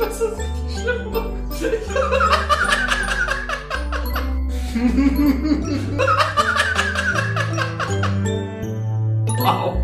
[0.00, 1.12] Das ist richtig schlimm.
[9.36, 9.76] wow.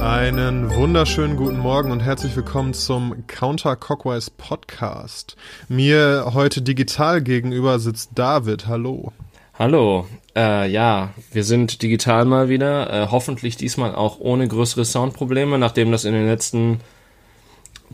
[0.00, 5.36] Einen wunderschönen guten Morgen und herzlich willkommen zum Counter Cockwise Podcast.
[5.68, 8.66] Mir heute digital gegenüber sitzt David.
[8.66, 9.12] Hallo.
[9.58, 10.06] Hallo.
[10.34, 12.90] Äh, ja, wir sind digital mal wieder.
[12.90, 16.80] Äh, hoffentlich diesmal auch ohne größere Soundprobleme, nachdem das in den letzten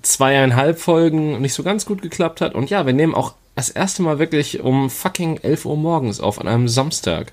[0.02, 2.54] zweieinhalb Folgen nicht so ganz gut geklappt hat.
[2.54, 6.40] Und ja, wir nehmen auch das erste Mal wirklich um fucking 11 Uhr morgens auf
[6.40, 7.32] an einem Samstag.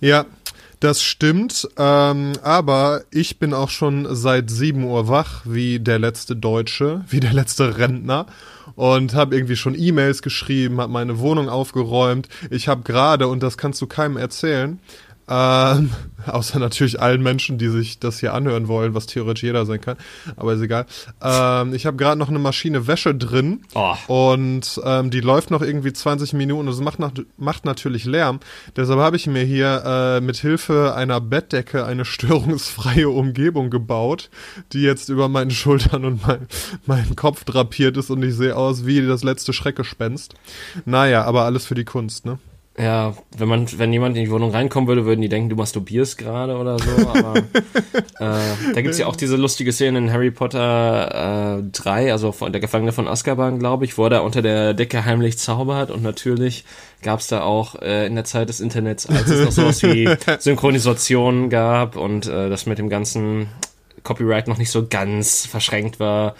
[0.00, 0.26] Ja,
[0.80, 6.36] das stimmt, ähm, aber ich bin auch schon seit 7 Uhr wach, wie der letzte
[6.36, 8.26] Deutsche, wie der letzte Rentner
[8.76, 12.28] und habe irgendwie schon E-Mails geschrieben, habe meine Wohnung aufgeräumt.
[12.50, 14.78] Ich habe gerade, und das kannst du keinem erzählen,
[15.28, 15.90] ähm,
[16.26, 19.96] außer natürlich allen Menschen, die sich das hier anhören wollen, was theoretisch jeder sein kann,
[20.36, 20.86] aber ist egal.
[21.22, 23.94] Ähm, ich habe gerade noch eine Maschine Wäsche drin Oh.
[24.06, 26.66] und ähm, die läuft noch irgendwie 20 Minuten.
[26.66, 28.40] Das macht, nach, macht natürlich Lärm.
[28.76, 34.30] Deshalb habe ich mir hier äh, mit Hilfe einer Bettdecke eine störungsfreie Umgebung gebaut,
[34.72, 36.46] die jetzt über meinen Schultern und mein,
[36.86, 40.34] meinen Kopf drapiert ist und ich sehe aus wie das letzte Schreckgespenst.
[40.84, 42.38] Naja, aber alles für die Kunst, ne?
[42.76, 46.18] Ja, wenn man, wenn jemand in die Wohnung reinkommen würde, würden die denken, du masturbierst
[46.18, 47.08] gerade oder so.
[47.08, 47.36] Aber
[48.18, 52.50] äh, da gibt's ja auch diese lustige Szene in Harry Potter äh, 3, also von
[52.50, 55.92] der Gefangene von Azkaban, glaube ich, wo er da unter der Decke heimlich zaubert.
[55.92, 56.64] Und natürlich
[57.00, 60.08] gab's da auch äh, in der Zeit des Internets, als es noch sowas wie
[60.40, 63.46] Synchronisation gab und äh, das mit dem ganzen
[64.02, 66.34] Copyright noch nicht so ganz verschränkt war.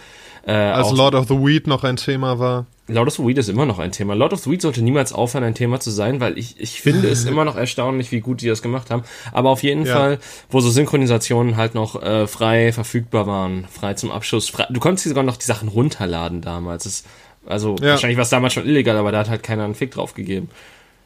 [0.47, 2.67] Äh, Als Lord of the Weed noch ein Thema war.
[2.87, 4.13] Lord of the Weed ist immer noch ein Thema.
[4.15, 7.09] Lord of the Weed sollte niemals aufhören, ein Thema zu sein, weil ich, ich finde
[7.09, 9.05] es immer noch erstaunlich, wie gut die das gemacht haben.
[9.33, 9.95] Aber auf jeden Ja.
[9.97, 10.19] Fall,
[10.51, 14.51] wo so Synchronisationen halt noch äh, frei verfügbar waren, frei zum Abschuss.
[14.51, 16.85] Frei, du konntest sogar noch die Sachen runterladen damals.
[16.85, 17.05] Das,
[17.47, 17.91] also Ja.
[17.93, 20.51] wahrscheinlich war es damals schon illegal, aber da hat halt keiner einen Fick drauf gegeben.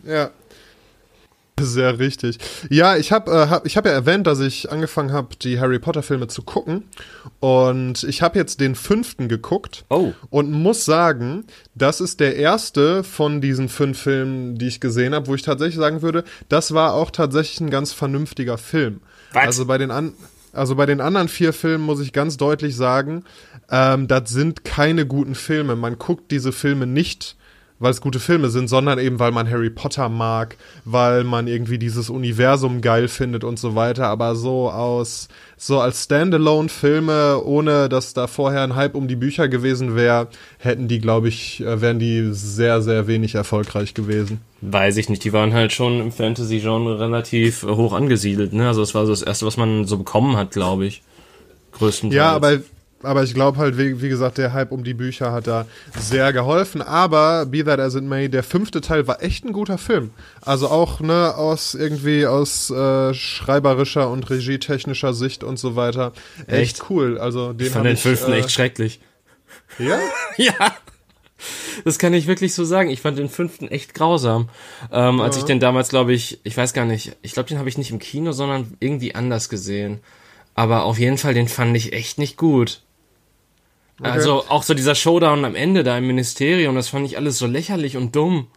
[0.04, 0.30] Ja.
[1.60, 2.38] Sehr richtig.
[2.70, 5.78] Ja, ich habe äh, hab, ich hab ja erwähnt, dass ich angefangen habe, die Harry
[5.78, 6.84] Potter Filme zu gucken.
[7.40, 9.84] Und ich habe jetzt den fünften geguckt.
[9.90, 10.12] Oh.
[10.30, 15.26] Und muss sagen, das ist der erste von diesen fünf Filmen, die ich gesehen habe,
[15.26, 19.00] wo ich tatsächlich sagen würde, das war auch tatsächlich ein ganz vernünftiger Film.
[19.32, 19.46] Was?
[19.46, 20.14] Also bei den an
[20.52, 23.24] also bei den anderen vier Filmen muss ich ganz deutlich sagen,
[23.70, 25.76] ähm, das sind keine guten Filme.
[25.76, 27.36] Man guckt diese Filme nicht,
[27.78, 31.78] weil es gute Filme sind, sondern eben, weil man Harry Potter mag, weil man irgendwie
[31.78, 34.06] dieses Universum geil findet und so weiter.
[34.06, 39.48] Aber so aus, so als Standalone-Filme, ohne dass da vorher ein Hype um die Bücher
[39.48, 40.28] gewesen wäre,
[40.58, 44.40] hätten die, glaube ich, äh, wären die sehr, sehr wenig erfolgreich gewesen.
[44.60, 48.66] Weiß ich nicht, die waren halt schon im Fantasy-Genre relativ hoch angesiedelt, ne?
[48.66, 51.02] Also das war so das erste, was man so bekommen hat, glaube ich.
[51.72, 52.16] Größtenteils.
[52.16, 52.58] Ja, aber,
[53.02, 55.66] aber ich glaube halt, wie, wie gesagt, der Hype um die Bücher hat da
[55.98, 56.82] sehr geholfen.
[56.82, 60.10] Aber, be that as it may, der fünfte Teil war echt ein guter Film.
[60.40, 66.12] Also auch, ne, aus irgendwie aus äh, schreiberischer und regietechnischer Sicht und so weiter.
[66.46, 66.90] Echt, Echt?
[66.90, 67.18] cool.
[67.18, 69.00] Also den ich fand den fünften äh, echt schrecklich.
[69.78, 69.98] Ja?
[70.36, 70.52] Ja.
[71.84, 72.90] Das kann ich wirklich so sagen.
[72.90, 74.48] Ich fand den fünften echt grausam.
[74.90, 77.68] Ähm, Als ich den damals, glaube ich, ich weiß gar nicht, ich glaube, den habe
[77.68, 80.00] ich nicht im Kino, sondern irgendwie anders gesehen.
[80.54, 82.82] Aber auf jeden Fall, den fand ich echt nicht gut.
[84.00, 87.46] Also auch so dieser Showdown am Ende da im Ministerium, das fand ich alles so
[87.46, 88.48] lächerlich und dumm.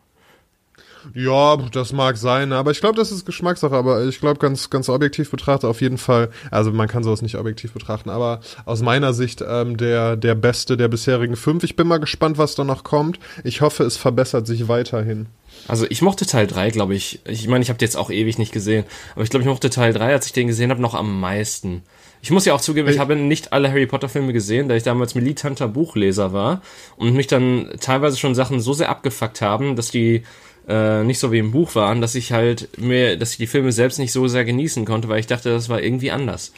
[1.16, 4.88] Ja, das mag sein, aber ich glaube, das ist Geschmackssache, aber ich glaube, ganz, ganz
[4.88, 9.13] objektiv betrachtet auf jeden Fall, also man kann sowas nicht objektiv betrachten, aber aus meiner
[9.13, 11.63] Sicht ähm, der, der beste der bisherigen fünf.
[11.63, 13.19] Ich bin mal gespannt, was da noch kommt.
[13.44, 15.28] Ich hoffe, es verbessert sich weiterhin.
[15.68, 17.19] Also ich mochte Teil 3, glaube ich.
[17.25, 18.85] Ich meine, ich habe den jetzt auch ewig nicht gesehen,
[19.16, 21.84] aber ich glaube, ich mochte Teil 3, als ich den gesehen habe, noch am meisten.
[22.21, 24.83] Ich muss ja auch zugeben, ich habe nicht alle Harry Potter Filme gesehen, da ich
[24.83, 26.61] damals militanter Buchleser war
[26.97, 30.23] und mich dann teilweise schon Sachen so sehr abgefuckt haben, dass die
[30.67, 33.71] äh, nicht so wie im Buch waren, dass ich halt mir, dass ich die Filme
[33.71, 36.53] selbst nicht so sehr genießen konnte, weil ich dachte, das war irgendwie anders.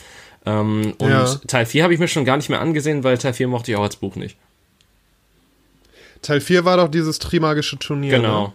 [0.45, 1.25] Ähm, und Ja.
[1.47, 3.77] Teil 4 habe ich mir schon gar nicht mehr angesehen, weil Teil 4 mochte ich
[3.77, 4.35] auch als Buch nicht.
[6.21, 8.17] Teil 4 war doch dieses Trimagische Turnier.
[8.17, 8.47] Genau.
[8.47, 8.53] Ne?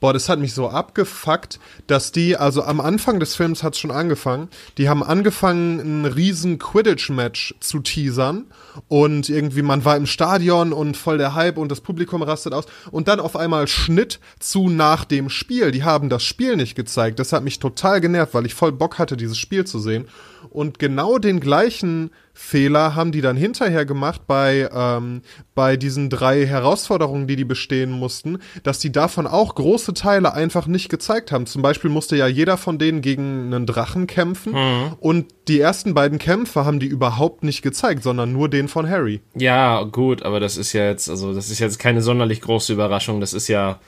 [0.00, 3.80] Boah, das hat mich so abgefuckt, dass die, also am Anfang des Films hat es
[3.80, 4.48] schon angefangen,
[4.78, 8.46] die haben angefangen, ein riesen Quidditch-Match zu teasern
[8.88, 12.66] und irgendwie man war im Stadion und voll der Hype und das Publikum rastet aus
[12.90, 15.70] und dann auf einmal Schnitt zu nach dem Spiel.
[15.70, 17.18] Die haben das Spiel nicht gezeigt.
[17.18, 20.06] Das hat mich total genervt, weil ich voll Bock hatte, dieses Spiel zu sehen.
[20.50, 25.22] Und genau den gleichen Fehler haben die dann hinterher gemacht bei, ähm,
[25.54, 30.66] bei diesen drei Herausforderungen, die die bestehen mussten, dass die davon auch große Teile einfach
[30.66, 31.46] nicht gezeigt haben.
[31.46, 34.92] Zum Beispiel musste ja jeder von denen gegen einen Drachen kämpfen Mhm.
[35.00, 39.22] und die ersten beiden Kämpfe haben die überhaupt nicht gezeigt, sondern nur den von Harry.
[39.34, 43.20] Ja, gut, aber das ist ja jetzt, also das ist jetzt keine sonderlich große Überraschung.
[43.20, 43.78] Das ist ja,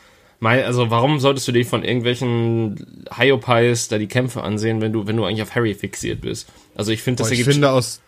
[0.40, 5.16] also warum solltest du dich von irgendwelchen Hyopies da die Kämpfe ansehen, wenn du, wenn
[5.16, 6.48] du eigentlich auf Harry fixiert bist?
[6.76, 8.00] Also ich finde, das Aber ich finde, aus,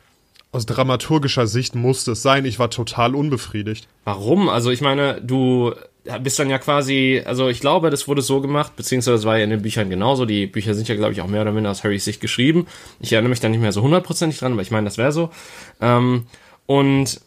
[0.52, 2.44] aus dramaturgischer Sicht musste es sein.
[2.44, 3.88] Ich war total unbefriedigt.
[4.04, 4.48] Warum?
[4.48, 5.74] Also ich meine, du
[6.22, 9.44] bist dann ja quasi, also ich glaube, das wurde so gemacht, beziehungsweise das war ja
[9.44, 10.24] in den Büchern genauso.
[10.24, 12.66] Die Bücher sind ja, glaube ich, auch mehr oder minder aus Harrys Sicht geschrieben.
[13.00, 15.30] Ich erinnere mich da nicht mehr so hundertprozentig dran, aber ich meine, das wäre so.
[15.80, 16.26] Ähm,
[16.66, 17.20] und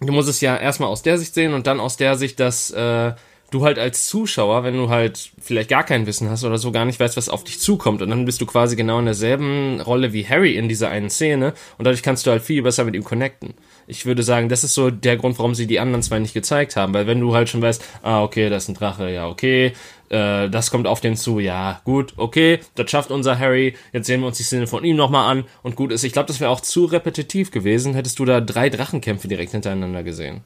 [0.00, 2.70] du musst es ja erstmal aus der Sicht sehen und dann aus der Sicht, dass
[2.70, 3.12] äh,
[3.50, 6.84] du halt als Zuschauer, wenn du halt vielleicht gar kein Wissen hast oder so, gar
[6.84, 8.02] nicht weißt, was auf dich zukommt.
[8.02, 11.54] Und dann bist du quasi genau in derselben Rolle wie Harry in dieser einen Szene
[11.78, 13.54] und dadurch kannst du halt viel besser mit ihm connecten.
[13.86, 16.76] Ich würde sagen, das ist so der Grund, warum sie die anderen zwei nicht gezeigt
[16.76, 16.94] haben.
[16.94, 19.72] Weil wenn du halt schon weißt, ah, okay, das ist ein Drache, ja, okay,
[20.10, 24.20] äh, das kommt auf den zu, ja, gut, okay, das schafft unser Harry, jetzt sehen
[24.20, 26.04] wir uns die Szene von ihm nochmal an und gut ist.
[26.04, 30.02] Ich glaube, das wäre auch zu repetitiv gewesen, hättest du da drei Drachenkämpfe direkt hintereinander
[30.02, 30.42] gesehen.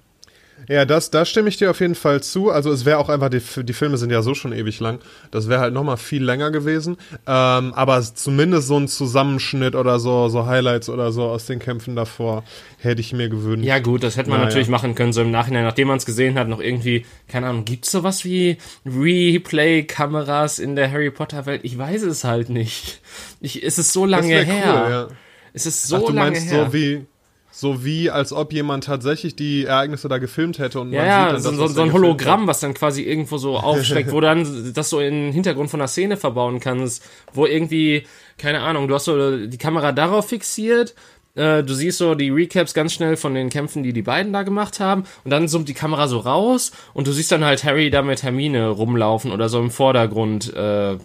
[0.68, 2.50] Ja, das, da stimme ich dir auf jeden Fall zu.
[2.50, 4.98] Also es wäre auch einfach, die, die Filme sind ja so schon ewig lang.
[5.30, 6.96] Das wäre halt nochmal viel länger gewesen.
[7.26, 11.96] Ähm, aber zumindest so ein Zusammenschnitt oder so, so Highlights oder so aus den Kämpfen
[11.96, 12.44] davor
[12.78, 13.66] hätte ich mir gewünscht.
[13.66, 14.48] Ja, gut, das hätte man Naja.
[14.48, 17.64] natürlich machen können, so im Nachhinein, nachdem man es gesehen hat, noch irgendwie, keine Ahnung,
[17.64, 21.60] gibt's sowas wie Replay-Kameras in der Harry Potter-Welt?
[21.64, 23.00] Ich weiß es halt nicht.
[23.40, 24.84] Ich, es ist so lange her.
[24.86, 25.08] cool, ja.
[25.52, 26.66] Es ist so Ach, du lange meinst her.
[26.66, 27.06] so wie,
[27.56, 31.36] so wie, als ob jemand tatsächlich die Ereignisse da gefilmt hätte und ja, man ja,
[31.36, 34.20] sieht dann so, das, so, so ein Hologramm, was dann quasi irgendwo so aufschlägt, wo
[34.20, 38.06] dann das so in den Hintergrund von der Szene verbauen kannst, wo irgendwie,
[38.38, 40.96] keine Ahnung, du hast so die Kamera darauf fixiert,
[41.36, 44.42] äh, du siehst so die Recaps ganz schnell von den Kämpfen, die die beiden da
[44.42, 47.88] gemacht haben, und dann zoomt die Kamera so raus und du siehst dann halt Harry
[47.88, 50.98] da mit Hermine rumlaufen oder so im Vordergrund, äh,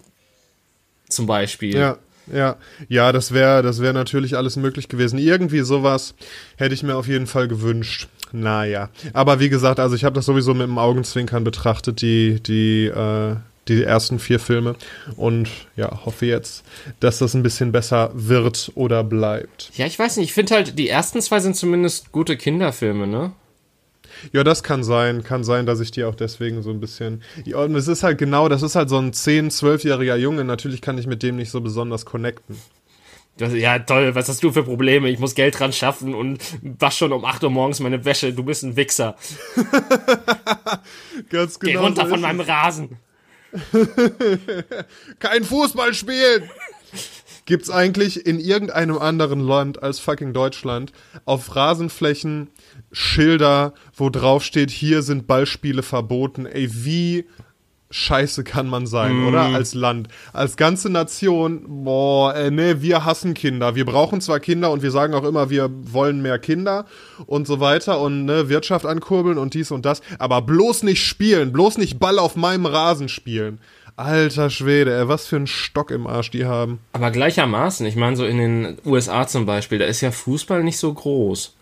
[1.08, 1.76] zum Beispiel.
[1.76, 1.98] Ja,
[2.32, 2.56] ja,
[2.88, 5.18] ja, das wäre, das wäre natürlich alles möglich gewesen.
[5.18, 6.14] Irgendwie sowas
[6.56, 8.08] hätte ich mir auf jeden Fall gewünscht.
[8.32, 12.86] Naja, aber wie gesagt, also ich habe das sowieso mit dem Augenzwinkern betrachtet, die, die,
[12.86, 13.34] äh,
[13.66, 14.76] die ersten vier Filme
[15.16, 16.64] und ja, hoffe jetzt,
[17.00, 19.70] dass das ein bisschen besser wird oder bleibt.
[19.74, 23.32] Ja, ich weiß nicht, ich finde halt, die ersten zwei sind zumindest gute Kinderfilme, ne?
[24.32, 27.22] Ja, das kann sein, kann sein, dass ich die auch deswegen so ein bisschen.
[27.44, 30.44] Ja, und es ist halt genau, das ist halt so ein 10-, 12-jähriger Junge.
[30.44, 32.56] Natürlich kann ich mit dem nicht so besonders connecten.
[33.38, 35.08] Das- Ja, toll, was hast du für Probleme?
[35.08, 36.42] Ich muss Geld dran schaffen und
[36.78, 38.32] wasch schon um 8 Uhr morgens meine Wäsche.
[38.32, 39.16] Du bist ein Wichser.
[41.30, 41.84] Ganz Geh genau.
[41.84, 42.96] runter so von meinem Rasen.
[45.18, 46.48] Kein Fußball spielen!
[47.50, 50.92] Gibt's eigentlich in irgendeinem anderen Land als fucking Deutschland
[51.24, 52.50] auf Rasenflächen
[52.92, 56.46] Schilder, wo drauf steht, hier sind Ballspiele verboten?
[56.46, 57.24] Ey, wie
[57.90, 59.40] scheiße kann man sein, oder?
[59.40, 60.06] Als Land.
[60.32, 63.74] Als ganze Nation, boah, äh, nee, wir hassen Kinder.
[63.74, 66.86] Wir brauchen zwar Kinder und wir sagen auch immer, wir wollen mehr Kinder
[67.26, 71.52] und so weiter und ne, Wirtschaft ankurbeln und dies und das, aber bloß nicht spielen,
[71.52, 73.58] bloß nicht Ball auf meinem Rasen spielen.
[74.00, 76.78] Alter Schwede, ey, was für ein Stock im Arsch die haben.
[76.92, 80.78] Aber gleichermaßen, ich meine, so in den USA zum Beispiel, da ist ja Fußball nicht
[80.78, 81.54] so groß.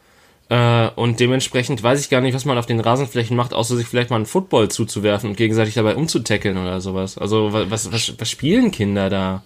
[0.51, 3.87] Äh, und dementsprechend weiß ich gar nicht, was man auf den Rasenflächen macht, außer sich
[3.87, 7.19] vielleicht mal einen Football zuzuwerfen und gegenseitig dabei umzutackeln oder sowas.
[7.19, 9.43] Also, wa- was, was, was spielen Kinder da?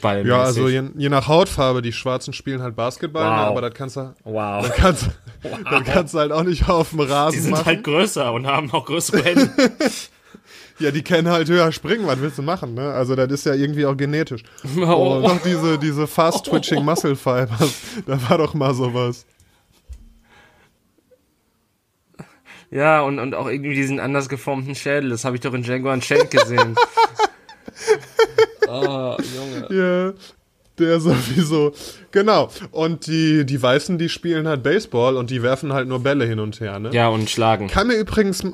[0.00, 0.28] Ballmäßig?
[0.30, 3.46] Ja, also je, je nach Hautfarbe, die Schwarzen spielen halt Basketball, ne, Wow.
[3.50, 4.66] aber das kannst du, wow.
[4.66, 5.08] das kannst,
[5.42, 7.64] das kannst du halt auch nicht auf dem Rasen Die sind machen.
[7.66, 9.50] halt größer und haben auch größere Hände.
[10.78, 12.92] Ja, die können halt höher springen, was willst du machen, ne?
[12.92, 14.42] Also das ist ja irgendwie auch genetisch.
[14.76, 15.16] Oh.
[15.16, 19.24] Und noch diese, diese fast-twitching Muscle Fibers, da war doch mal sowas.
[22.70, 25.10] Ja, und, und auch irgendwie diesen anders geformten Schädel.
[25.10, 26.74] Das habe ich doch in Django Unchained gesehen.
[28.68, 29.68] oh, Junge.
[29.70, 30.12] Ja,
[30.78, 31.72] der sowieso.
[32.10, 32.50] Genau.
[32.72, 36.40] Und die, die Weißen, die spielen halt Baseball und die werfen halt nur Bälle hin
[36.40, 36.90] und her, ne?
[36.92, 37.68] Ja, und schlagen.
[37.68, 38.44] Kann mir übrigens.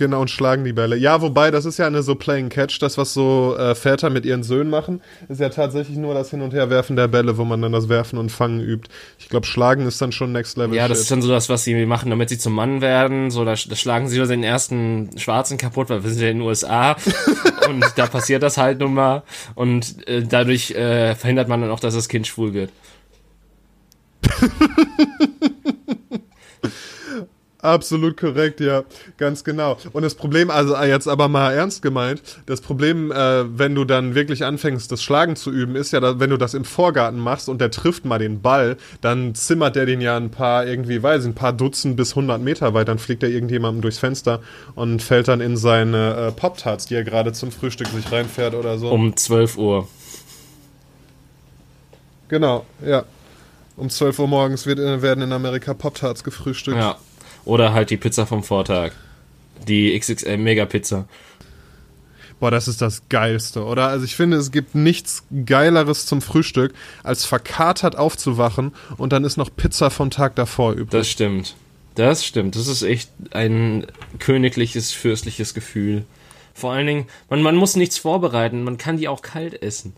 [0.00, 0.96] Genau, und schlagen die Bälle.
[0.96, 4.24] Ja, wobei, das ist ja eine so Playing Catch, das, was so äh, Väter mit
[4.24, 7.60] ihren Söhnen machen, ist ja tatsächlich nur das Hin- und Herwerfen der Bälle, wo man
[7.60, 8.88] dann das Werfen und Fangen übt.
[9.18, 11.02] Ich glaube, Schlagen ist dann schon Next Level Ja, das Shit.
[11.02, 13.30] ist dann so das, was sie machen, damit sie zum Mann werden.
[13.30, 16.46] So, da, da schlagen sie den ersten Schwarzen kaputt, weil wir sind ja in den
[16.46, 16.96] USA.
[17.68, 19.22] und da passiert das halt nun mal.
[19.54, 22.70] Und äh, dadurch äh, verhindert man dann auch, dass das Kind schwul wird.
[27.62, 28.84] Absolut korrekt, ja,
[29.18, 29.76] ganz genau.
[29.92, 33.84] Und das Problem, also äh, jetzt aber mal ernst gemeint, das Problem, äh, wenn du
[33.84, 37.48] dann wirklich anfängst, das Schlagen zu üben, ist ja, wenn du das im Vorgarten machst
[37.48, 41.22] und der trifft mal den Ball, dann zimmert der den ja ein paar, irgendwie, weiß
[41.22, 44.40] ich, ein paar Dutzend bis hundert Meter weit, dann fliegt er irgendjemandem durchs Fenster
[44.74, 48.78] und fällt dann in seine äh, Pop-Tarts, die er gerade zum Frühstück sich reinfährt oder
[48.78, 48.88] so.
[48.90, 49.88] Um 12 Uhr.
[52.28, 53.04] Genau, ja.
[53.76, 56.78] Um 12 Uhr morgens wird, äh, werden in Amerika Pop-Tarts gefrühstückt.
[56.78, 56.96] Ja.
[57.44, 58.92] Oder halt die Pizza vom Vortag.
[59.66, 61.06] Die XXL Mega Pizza.
[62.40, 63.88] Boah, das ist das Geilste, oder?
[63.88, 69.36] Also ich finde, es gibt nichts Geileres zum Frühstück, als verkatert aufzuwachen und dann ist
[69.36, 70.90] noch Pizza vom Tag davor übrig.
[70.90, 71.54] Das stimmt.
[71.96, 72.56] Das stimmt.
[72.56, 73.86] Das ist echt ein
[74.18, 76.06] königliches, fürstliches Gefühl.
[76.54, 79.92] Vor allen Dingen, man, man muss nichts vorbereiten, man kann die auch kalt essen.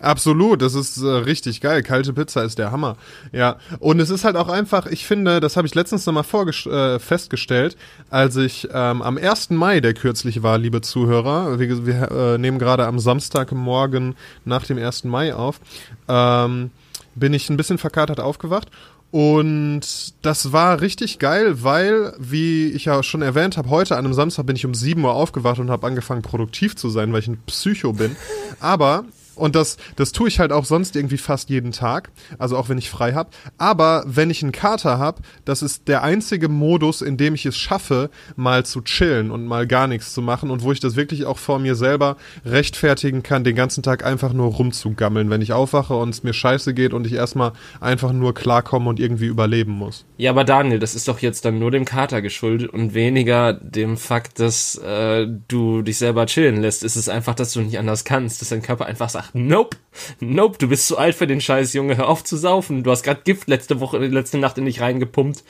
[0.00, 1.82] Absolut, das ist äh, richtig geil.
[1.82, 2.96] Kalte Pizza ist der Hammer.
[3.32, 6.98] Ja, und es ist halt auch einfach, ich finde, das habe ich letztens nochmal äh,
[6.98, 7.76] festgestellt,
[8.10, 9.50] als ich ähm, am 1.
[9.50, 14.78] Mai, der kürzlich war, liebe Zuhörer, wir, wir äh, nehmen gerade am Samstagmorgen nach dem
[14.78, 15.04] 1.
[15.04, 15.60] Mai auf,
[16.08, 16.70] ähm,
[17.14, 18.68] bin ich ein bisschen verkatert aufgewacht
[19.14, 19.82] und
[20.22, 24.44] das war richtig geil, weil, wie ich ja schon erwähnt habe, heute an einem Samstag
[24.46, 27.40] bin ich um 7 Uhr aufgewacht und habe angefangen produktiv zu sein, weil ich ein
[27.46, 28.16] Psycho bin.
[28.58, 29.04] Aber
[29.36, 32.78] und das, das tue ich halt auch sonst irgendwie fast jeden Tag, also auch wenn
[32.78, 33.30] ich frei habe.
[33.58, 37.56] Aber wenn ich einen Kater habe, das ist der einzige Modus, in dem ich es
[37.56, 41.26] schaffe, mal zu chillen und mal gar nichts zu machen und wo ich das wirklich
[41.26, 45.94] auch vor mir selber rechtfertigen kann, den ganzen Tag einfach nur rumzugammeln, wenn ich aufwache
[45.94, 50.04] und es mir scheiße geht und ich erstmal einfach nur klarkommen und irgendwie überleben muss.
[50.16, 53.96] Ja, aber Daniel, das ist doch jetzt dann nur dem Kater geschuldet und weniger dem
[53.96, 56.84] Fakt, dass äh, du dich selber chillen lässt.
[56.84, 59.76] Es ist einfach, dass du nicht anders kannst, dass dein Körper einfach sagt, sagt, nope,
[60.20, 62.82] nope, du bist zu alt für den Scheiß, Junge, hör auf zu saufen.
[62.82, 65.42] Du hast gerade Gift letzte Woche, letzte Nacht in dich reingepumpt.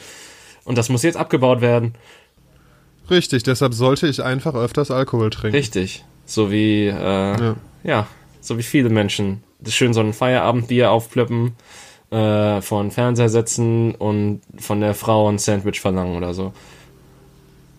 [0.65, 1.95] Und das muss jetzt abgebaut werden.
[3.11, 5.57] Richtig, deshalb sollte ich einfach öfters Alkohol trinken.
[5.57, 6.05] Richtig.
[6.25, 7.57] So wie, äh, ja.
[7.83, 8.07] ja.
[8.41, 9.43] so wie viele Menschen.
[9.67, 11.53] Schön so ein Feierabendbier aufplöppen,
[12.11, 16.53] äh, vor den Fernseher setzen und von der Frau ein Sandwich verlangen oder so.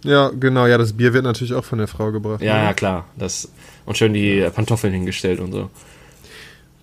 [0.06, 2.42] Ja, genau, ja, das Bier wird natürlich auch von der Frau gebracht.
[2.42, 2.64] Ja, ne?
[2.66, 3.06] ja, klar.
[3.18, 3.50] Das,
[3.86, 5.70] und schön die Pantoffeln hingestellt und so.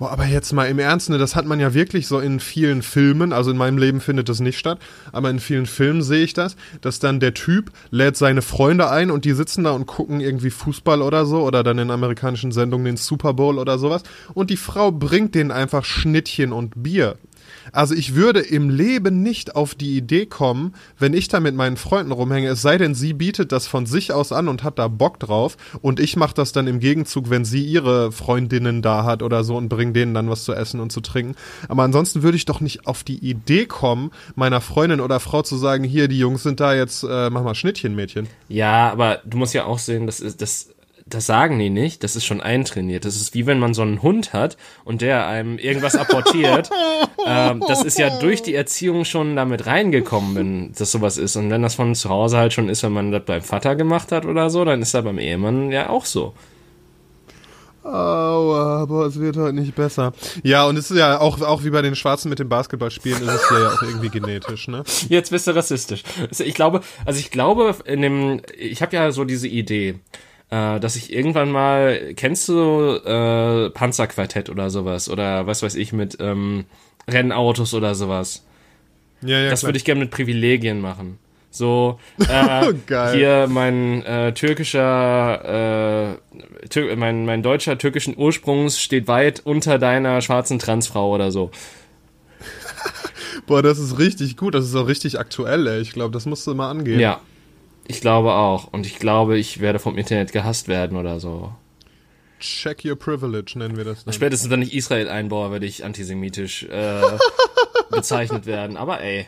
[0.02, 2.82] Boah, aber jetzt mal im Ernst, ne, das hat man ja wirklich so in vielen
[2.82, 4.80] Filmen, also in meinem Leben findet das nicht statt,
[5.12, 9.12] aber in vielen Filmen sehe ich das, dass dann der Typ lädt seine Freunde ein
[9.12, 12.86] und die sitzen da und gucken irgendwie Fußball oder so oder dann in amerikanischen Sendungen
[12.86, 14.02] den Super Bowl oder sowas
[14.34, 17.16] und die Frau bringt denen einfach Schnittchen und Bier.
[17.72, 21.76] Also ich würde im Leben nicht auf die Idee kommen, wenn ich da mit meinen
[21.76, 24.88] Freunden rumhänge, es sei denn, sie bietet das von sich aus an und hat da
[24.88, 29.22] Bock drauf und ich mache das dann im Gegenzug, wenn sie ihre Freundinnen da hat
[29.22, 31.36] oder so und bringe denen dann was zu essen und zu trinken.
[31.68, 35.56] Aber ansonsten würde ich doch nicht auf die Idee kommen, meiner Freundin oder Frau zu
[35.56, 38.28] sagen, hier, die Jungs sind da jetzt, äh, mach mal Schnittchen, Mädchen.
[38.48, 40.68] Ja, aber du musst ja auch sehen, das ist, das
[41.14, 43.04] das sagen die nicht, das ist schon eintrainiert.
[43.04, 46.70] Das ist wie wenn man so einen Hund hat und der einem irgendwas apportiert.
[47.26, 51.36] ähm, das ist ja durch die Erziehung schon damit reingekommen, wenn das sowas ist.
[51.36, 54.10] Und wenn das von zu Hause halt schon ist, wenn man das beim Vater gemacht
[54.10, 56.32] hat oder so, dann ist das beim Ehemann ja auch so.
[57.84, 60.12] Aua, aber es wird heute nicht besser.
[60.44, 63.28] Ja, und es ist ja auch, auch wie bei den Schwarzen mit dem Basketballspielen, ist
[63.28, 64.84] es ja auch irgendwie genetisch, ne?
[65.08, 66.04] Jetzt bist du rassistisch.
[66.38, 69.98] Ich glaube, also ich glaube, in dem, ich habe ja so diese Idee
[70.52, 75.08] äh, dass ich irgendwann mal, kennst du äh, Panzerquartett oder sowas?
[75.08, 76.66] Oder was weiß ich mit ähm,
[77.08, 78.44] Rennautos oder sowas?
[79.22, 81.18] Ja, ja, das würde ich gerne mit Privilegien machen.
[81.50, 86.18] So, äh, oh, hier mein äh, türkischer,
[86.62, 91.50] äh, Tür mein, mein deutscher türkischen Ursprungs steht weit unter deiner schwarzen Transfrau oder so.
[93.46, 95.80] Boah, das ist richtig gut, das ist auch richtig aktuell, ey.
[95.80, 97.00] Ich glaube, das musst du mal angehen.
[97.00, 97.20] Ja,
[97.88, 98.72] ich glaube auch.
[98.72, 101.52] Und ich glaube, ich werde vom Internet gehasst werden oder so.
[102.40, 104.04] Check your privilege, nennen wir das.
[104.04, 104.12] Dann.
[104.12, 107.00] Spätestens, wenn ich Israel einbaue, werde ich antisemitisch äh,
[107.90, 108.76] bezeichnet werden.
[108.76, 109.26] Aber ey.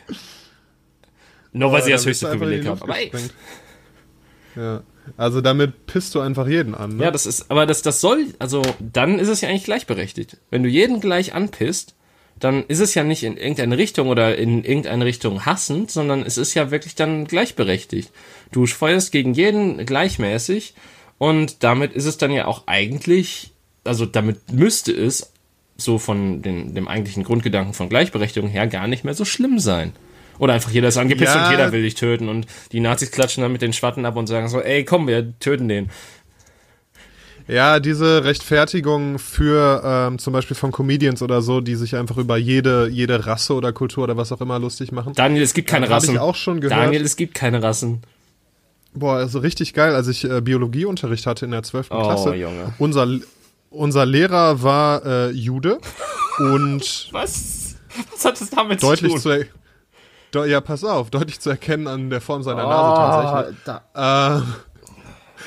[1.53, 2.81] Nur weil sie das höchste Privileg haben.
[2.81, 3.11] Aber ey.
[4.55, 4.83] Ja.
[5.17, 6.97] Also damit pisst du einfach jeden an.
[6.97, 7.03] Ne?
[7.03, 10.37] Ja, das ist, aber das, das soll, also dann ist es ja eigentlich gleichberechtigt.
[10.49, 11.95] Wenn du jeden gleich anpisst,
[12.39, 16.37] dann ist es ja nicht in irgendeine Richtung oder in irgendeine Richtung hassend, sondern es
[16.37, 18.11] ist ja wirklich dann gleichberechtigt.
[18.55, 20.75] Du feuerst gegen jeden gleichmäßig
[21.17, 23.51] und damit ist es dann ja auch eigentlich,
[23.83, 25.33] also damit müsste es
[25.75, 29.91] so von den, dem eigentlichen Grundgedanken von Gleichberechtigung her gar nicht mehr so schlimm sein.
[30.39, 31.45] Oder einfach jeder ist angepisst ja.
[31.45, 34.27] und jeder will dich töten und die Nazis klatschen dann mit den Schwatten ab und
[34.27, 35.89] sagen so, ey, komm, wir töten den.
[37.49, 42.37] Ja, diese Rechtfertigung für ähm, zum Beispiel von Comedians oder so, die sich einfach über
[42.37, 45.11] jede, jede Rasse oder Kultur oder was auch immer lustig machen.
[45.13, 46.15] Daniel, es gibt keine Hab Rassen.
[46.15, 46.79] ich auch schon gehört.
[46.79, 48.01] Daniel, es gibt keine Rassen.
[48.95, 51.87] Boah, also richtig geil, als ich äh, Biologieunterricht hatte in der 12.
[51.91, 52.33] Oh, Klasse.
[52.35, 52.73] Junge.
[52.79, 53.07] Unser,
[53.69, 55.79] unser Lehrer war äh, Jude
[56.39, 57.75] und Was?
[58.11, 59.45] Was hat das damit deutlich zu zu, tun?
[60.33, 63.57] de ja, pass auf, deutlich zu erkennen an der Form seiner Nase tatsächlich.
[63.93, 64.37] da.
[64.37, 64.43] Ähm,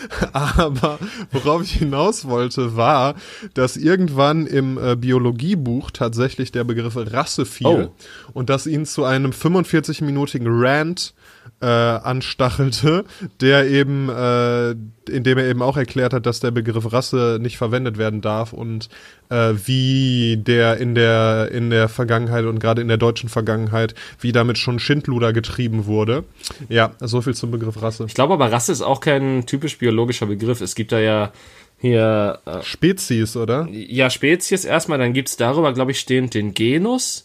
[0.33, 0.99] aber
[1.33, 3.15] worauf ich hinaus wollte, war,
[3.55, 7.95] dass irgendwann im äh, Biologiebuch tatsächlich der Begriff Rasse fiel Oh.
[8.33, 11.15] und das ihn zu einem 45-minütigen Rant
[11.61, 13.05] äh, anstachelte,
[13.41, 14.71] der eben, äh,
[15.11, 18.53] in dem er eben auch erklärt hat, dass der Begriff Rasse nicht verwendet werden darf
[18.53, 18.89] und
[19.31, 24.33] äh, wie der in der in der Vergangenheit und gerade in der deutschen Vergangenheit, wie
[24.33, 26.25] damit schon Schindluder getrieben wurde.
[26.69, 28.05] Ja, so viel zum Begriff Rasse.
[28.07, 30.61] Ich glaube aber, Rasse ist auch kein typisch biologischer Begriff.
[30.61, 31.33] Es gibt da ja
[31.81, 33.69] hier, äh, Spezies, oder?
[33.71, 37.25] ja, Spezies erstmal, dann gibt's darüber, glaube ich, stehend den Genus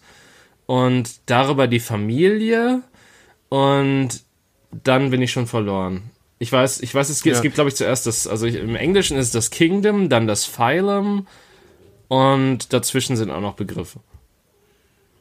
[0.68, 2.82] und darüber die Familie
[3.53, 4.10] und
[4.83, 6.01] dann bin ich schon verloren.
[6.39, 7.38] Ich weiß, ich weiß, es gibt, Ja.
[7.38, 10.45] es gibt glaube ich, zuerst das, also ich, im Englischen ist das Kingdom, dann das
[10.45, 11.27] Phylum
[12.07, 14.00] und dazwischen sind auch noch Begriffe.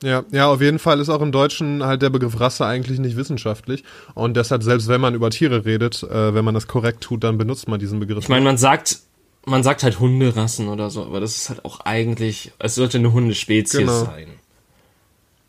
[0.03, 3.17] Ja, ja, auf jeden Fall ist auch im Deutschen halt der Begriff Rasse eigentlich nicht
[3.17, 3.85] wissenschaftlich.
[4.15, 7.37] Und deshalb, selbst wenn man über Tiere redet, äh, wenn man das korrekt tut, dann
[7.39, 8.25] benutzt man diesen Begriff.
[8.25, 8.99] Ich meine, man sagt,
[9.45, 13.13] man sagt halt Hunderassen oder so, aber das ist halt auch eigentlich, es sollte eine
[13.13, 14.05] Hundespezies Genau.
[14.07, 14.29] sein.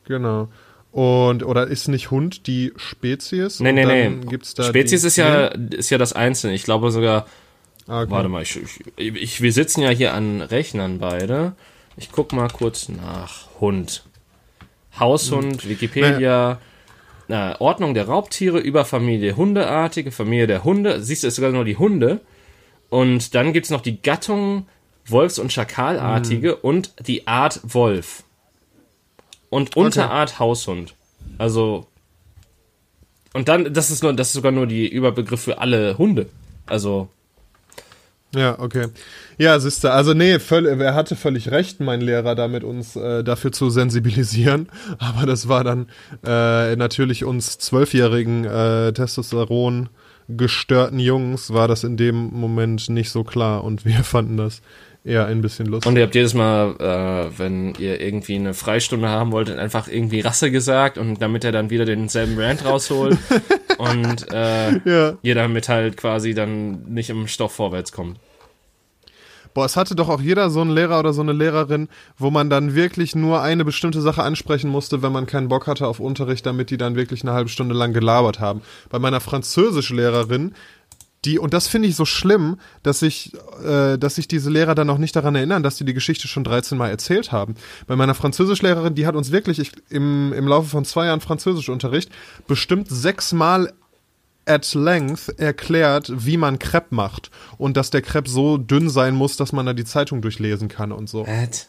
[0.06, 0.50] Genau.
[0.94, 3.60] Und, oder ist nicht Hund die Spezies?
[3.60, 4.12] Nee, nee, nee.
[4.30, 6.54] Gibt's da Spezies ist ja, ist ja das Einzelne.
[6.54, 7.26] Ich glaube sogar,
[7.88, 8.12] Ah, okay.
[8.12, 8.60] warte mal, ich,
[8.98, 11.54] ich, ich, wir sitzen ja hier an Rechnern beide.
[11.98, 14.04] Ich guck mal kurz nach Hund.
[15.00, 16.60] Haushund, Wikipedia.
[17.28, 21.02] Na, Ordnung der Raubtiere über Familie Hundeartige, Familie der Hunde.
[21.02, 22.22] Siehst du, ist sogar nur die Hunde.
[22.90, 24.68] Und dann gibt's noch die Gattung
[25.08, 28.24] Wolfs- und Schakalartige und die Art Wolf.
[29.54, 30.96] Und Unterart Haushund.
[31.38, 31.88] Also.
[33.34, 36.28] Und dann, das ist nur, das ist sogar nur die Überbegriff für alle Hunde.
[36.66, 37.10] Also,
[38.36, 38.88] Ja, okay.
[39.38, 43.52] Ja, siehste, also nee, völl, er hatte völlig recht, mein Lehrer, damit uns äh, dafür
[43.52, 44.70] zu sensibilisieren.
[45.00, 45.88] Aber das war dann
[46.26, 49.90] äh, natürlich uns zwölfjährigen äh, Testosteron
[50.30, 54.62] gestörten Jungs war das in dem Moment nicht so klar und wir fanden das
[55.04, 55.90] eher ein bisschen lustig.
[55.90, 60.22] Und ihr habt jedes Mal, äh, wenn ihr irgendwie eine Freistunde haben wolltet, einfach irgendwie
[60.22, 63.18] Rasse gesagt und damit er dann wieder denselben Rant rausholt
[63.78, 65.18] und äh, ja.
[65.22, 68.20] ihr damit halt quasi dann nicht im Stoff vorwärts kommt.
[69.54, 71.88] Boah, es hatte doch auch jeder so einen Lehrer oder so eine Lehrerin,
[72.18, 75.86] wo man dann wirklich nur eine bestimmte Sache ansprechen musste, wenn man keinen Bock hatte
[75.88, 78.62] auf Unterricht, damit die dann wirklich eine halbe Stunde lang gelabert haben.
[78.90, 80.56] Bei meiner Französischlehrerin,
[81.26, 83.34] die, und das finde ich so schlimm, dass sich,
[83.64, 86.44] äh, dass sich diese Lehrer dann auch nicht daran erinnern, dass die die Geschichte schon
[86.44, 87.56] 13 Mal erzählt haben.
[87.88, 92.12] Bei meiner Französischlehrerin, die hat uns wirklich ich, im, im Laufe von zwei Jahren Französischunterricht
[92.48, 93.74] bestimmt sechsmal
[94.46, 99.38] at length erklärt, wie man Crepe macht und dass der Crepe so dünn sein muss,
[99.38, 101.26] dass man da die Zeitung durchlesen kann und so.
[101.26, 101.68] What?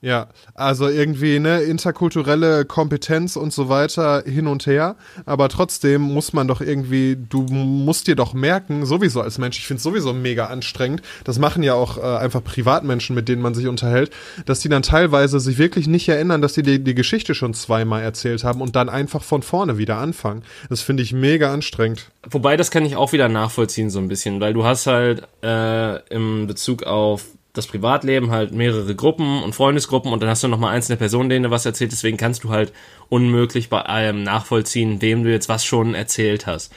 [0.00, 4.94] Ja, also irgendwie ne interkulturelle Kompetenz und so weiter hin und her,
[5.26, 9.66] aber trotzdem muss man doch irgendwie, du musst dir doch merken, sowieso als Mensch, ich
[9.66, 13.54] finde es sowieso mega anstrengend, das machen ja auch äh, einfach Privatmenschen, mit denen man
[13.54, 14.12] sich unterhält,
[14.46, 18.02] dass die dann teilweise sich wirklich nicht erinnern, dass die die, die Geschichte schon zweimal
[18.02, 20.44] erzählt haben und dann einfach von vorne wieder anfangen.
[20.68, 22.12] Das finde ich mega anstrengend.
[22.30, 25.98] Wobei, das kann ich auch wieder nachvollziehen so ein bisschen, weil du hast halt äh,
[26.14, 27.24] im Bezug auf
[27.58, 31.42] das Privatleben halt mehrere Gruppen und Freundesgruppen und dann hast du nochmal einzelne Personen, denen
[31.44, 32.72] du was erzählt, deswegen kannst du halt
[33.08, 36.72] unmöglich bei allem nachvollziehen, wem du jetzt was schon erzählt hast.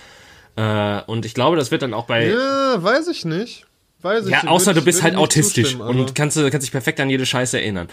[0.57, 2.29] Äh, und ich glaube, das wird dann auch bei...
[2.29, 3.65] Ja, weiß ich nicht.
[4.01, 7.09] Weiß ich Ja, außer du bist halt autistisch und kannst, du- kannst dich perfekt an
[7.09, 7.87] jede Scheiße erinnern.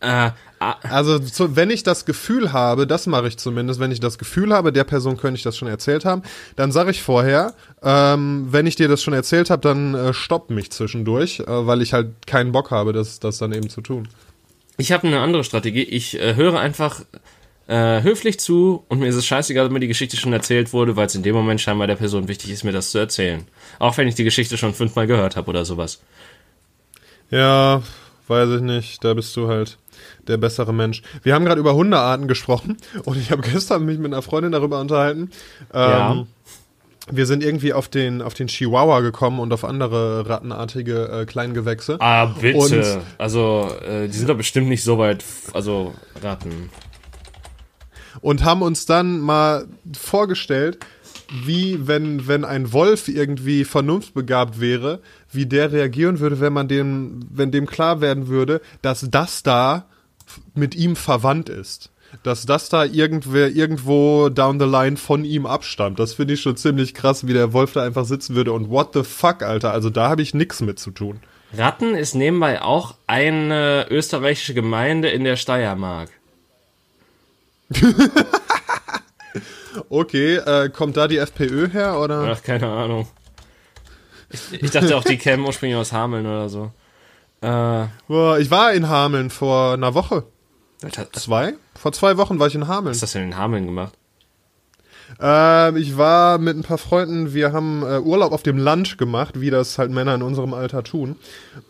[0.00, 4.00] Äh, ah, Also, so, wenn ich das Gefühl habe, das mache ich zumindest, wenn ich
[4.00, 6.22] das Gefühl habe, der Person könnte ich das schon erzählt haben,
[6.56, 10.50] dann sage ich vorher, ähm, wenn ich dir das schon erzählt habe, dann äh, stopp
[10.50, 14.08] mich zwischendurch, äh, weil ich halt keinen Bock habe, das, das dann eben zu tun.
[14.78, 15.82] ich habe eine andere Strategie.
[15.82, 17.00] Ich äh, höre einfach
[17.68, 20.94] äh, höflich zu und mir ist es scheißegal, ob mir die Geschichte schon erzählt wurde,
[20.96, 23.44] weil es in dem Moment scheinbar der Person wichtig ist, mir das zu erzählen.
[23.78, 26.00] Auch wenn ich die Geschichte schon fünfmal gehört habe oder sowas.
[27.30, 27.82] Ja,
[28.28, 29.78] weiß ich nicht, da bist du halt
[30.28, 31.02] der bessere Mensch.
[31.22, 34.80] Wir haben gerade über Hundearten gesprochen und ich habe gestern mich mit einer Freundin darüber
[34.80, 35.30] unterhalten.
[35.72, 36.26] Ähm, Ja.
[37.08, 41.98] Wir sind irgendwie auf den, auf den Chihuahua gekommen und auf andere rattenartige äh, Kleingewächse.
[42.00, 42.58] Ah, bitte.
[42.58, 46.68] Und- also, äh, die sind doch bestimmt nicht so weit, also Ratten.
[48.20, 50.78] und haben uns dann mal vorgestellt,
[51.44, 57.20] wie wenn, wenn ein Wolf irgendwie vernunftbegabt wäre, wie der reagieren würde, wenn man dem,
[57.30, 59.86] wenn dem klar werden würde, dass das da
[60.54, 61.90] mit ihm verwandt ist.
[62.22, 65.98] Dass das da irgendwer irgendwo down the line von ihm abstammt.
[65.98, 68.90] Das finde ich schon ziemlich krass, wie der Wolf da einfach sitzen würde und what
[68.94, 69.72] the fuck, Alter.
[69.72, 71.20] Also da habe ich nichts mit zu tun.
[71.52, 76.10] Ratten ist nebenbei auch eine österreichische Gemeinde in der Steiermark.
[79.88, 82.36] okay, äh, kommt da die FPÖ her oder?
[82.36, 83.08] Ach, keine Ahnung.
[84.30, 86.72] Ich, ich dachte auch, die kämen ursprünglich aus Hameln oder so.
[87.46, 90.24] Äh, Boah, ich war in Hameln vor einer Woche.
[91.12, 91.54] Zwei?
[91.76, 92.94] Vor zwei Wochen war ich in Hameln.
[92.94, 93.92] Was hast du denn in Hameln gemacht?
[95.20, 99.40] Ähm, ich war mit ein paar Freunden, wir haben äh, Urlaub auf dem Land gemacht,
[99.40, 101.14] wie das halt Männer in unserem Alter tun.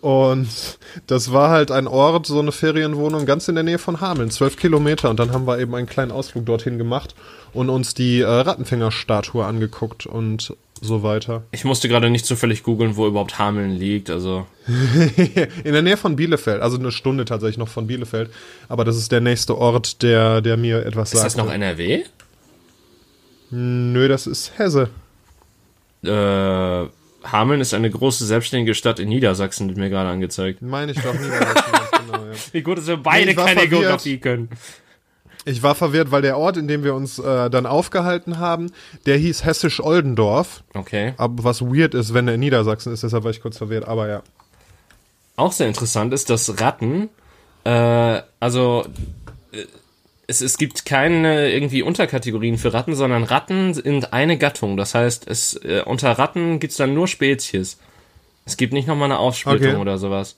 [0.01, 0.49] Und
[1.07, 4.57] das war halt ein Ort, so eine Ferienwohnung ganz in der Nähe von Hameln, zwölf
[4.57, 5.11] Kilometer.
[5.11, 7.15] Und dann haben wir eben einen kleinen Ausflug dorthin gemacht
[7.53, 11.45] und uns die äh, Rattenfängerstatue angeguckt und so weiter.
[11.53, 14.47] Ich musste gerade nicht zufällig googeln, wo überhaupt Hameln liegt, also.
[15.65, 18.31] in der Nähe von Bielefeld, also eine Stunde tatsächlich noch von Bielefeld.
[18.69, 21.27] Aber das ist der nächste Ort, der, der mir etwas sagt.
[21.27, 22.05] Ist das noch NRW?
[23.51, 24.91] Nö, das ist Hesse.
[26.05, 26.89] Äh,
[27.33, 30.63] Hameln ist eine große selbstständige Stadt in Niedersachsen, wird mir gerade angezeigt.
[30.63, 31.73] Meine ich doch Niedersachsen,
[32.07, 32.33] genau, ja.
[32.53, 33.71] Wie gut, dass wir beide nee, keine verwirrt.
[33.71, 34.49] Geografie können.
[35.49, 38.73] Ich war verwirrt, weil der Ort, in dem wir uns äh, dann aufgehalten haben,
[39.07, 40.65] der hieß Hessisch-Oldendorf.
[40.75, 41.15] Okay.
[41.19, 44.09] Aber was weird ist, wenn er in Niedersachsen ist, deshalb war ich kurz verwirrt, aber
[44.09, 44.23] ja.
[45.37, 47.11] Auch sehr interessant ist, dass Ratten,
[47.63, 48.87] äh, also
[49.53, 49.67] äh,
[50.27, 54.77] es, es gibt keine irgendwie Unterkategorien für Ratten, sondern Ratten sind eine Gattung.
[54.77, 57.79] Das heißt, es äh, unter Ratten gibt's dann nur Spezies.
[58.45, 59.81] Es gibt nicht nochmal eine Aufsplittung okay.
[59.81, 60.37] oder sowas.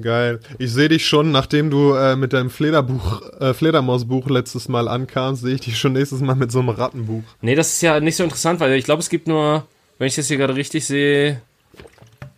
[0.00, 0.38] Geil.
[0.58, 5.42] Ich sehe dich schon, nachdem du äh, mit deinem Flederbuch, äh, Fledermausbuch letztes Mal ankamst,
[5.42, 7.24] sehe ich dich schon nächstes Mal mit so einem Rattenbuch.
[7.40, 9.66] Nee, das ist ja nicht so interessant, weil ich glaube, es gibt nur,
[9.98, 11.40] wenn ich das hier gerade richtig sehe,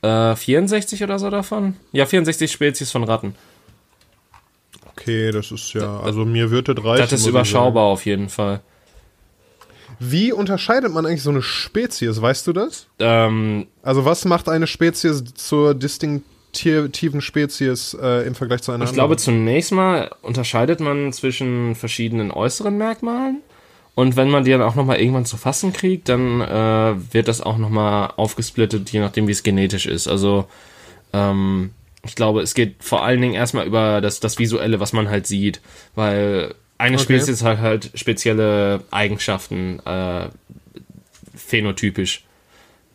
[0.01, 1.77] äh, 64 oder so davon.
[1.93, 3.35] Ja, 64 Spezies von Ratten.
[4.93, 7.03] Okay, das ist ja, also mir würde das reichen.
[7.03, 8.61] Das ist überschaubar auf jeden Fall.
[9.99, 12.23] Wie unterscheidet man eigentlich so eine Spezies?
[12.23, 12.87] Weißt du das?
[12.99, 18.85] Ähm, also was macht eine Spezies zur distinkt tiefen Spezies äh, im Vergleich zu einer
[18.85, 23.43] Ich glaube, zunächst mal unterscheidet man zwischen verschiedenen äußeren Merkmalen.
[23.95, 27.41] Und wenn man die dann auch nochmal irgendwann zu fassen kriegt, dann äh, wird das
[27.41, 30.09] auch nochmal aufgesplittet, je nachdem, wie es genetisch ist.
[30.09, 30.47] Also,
[31.13, 31.71] ähm,
[32.05, 35.27] ich glaube, es geht vor allen Dingen erstmal über das, das Visuelle, was man halt
[35.27, 35.61] sieht.
[35.95, 37.05] Weil eine okay.
[37.05, 40.29] Spezies hat halt spezielle Eigenschaften, äh,
[41.35, 42.25] phänotypisch.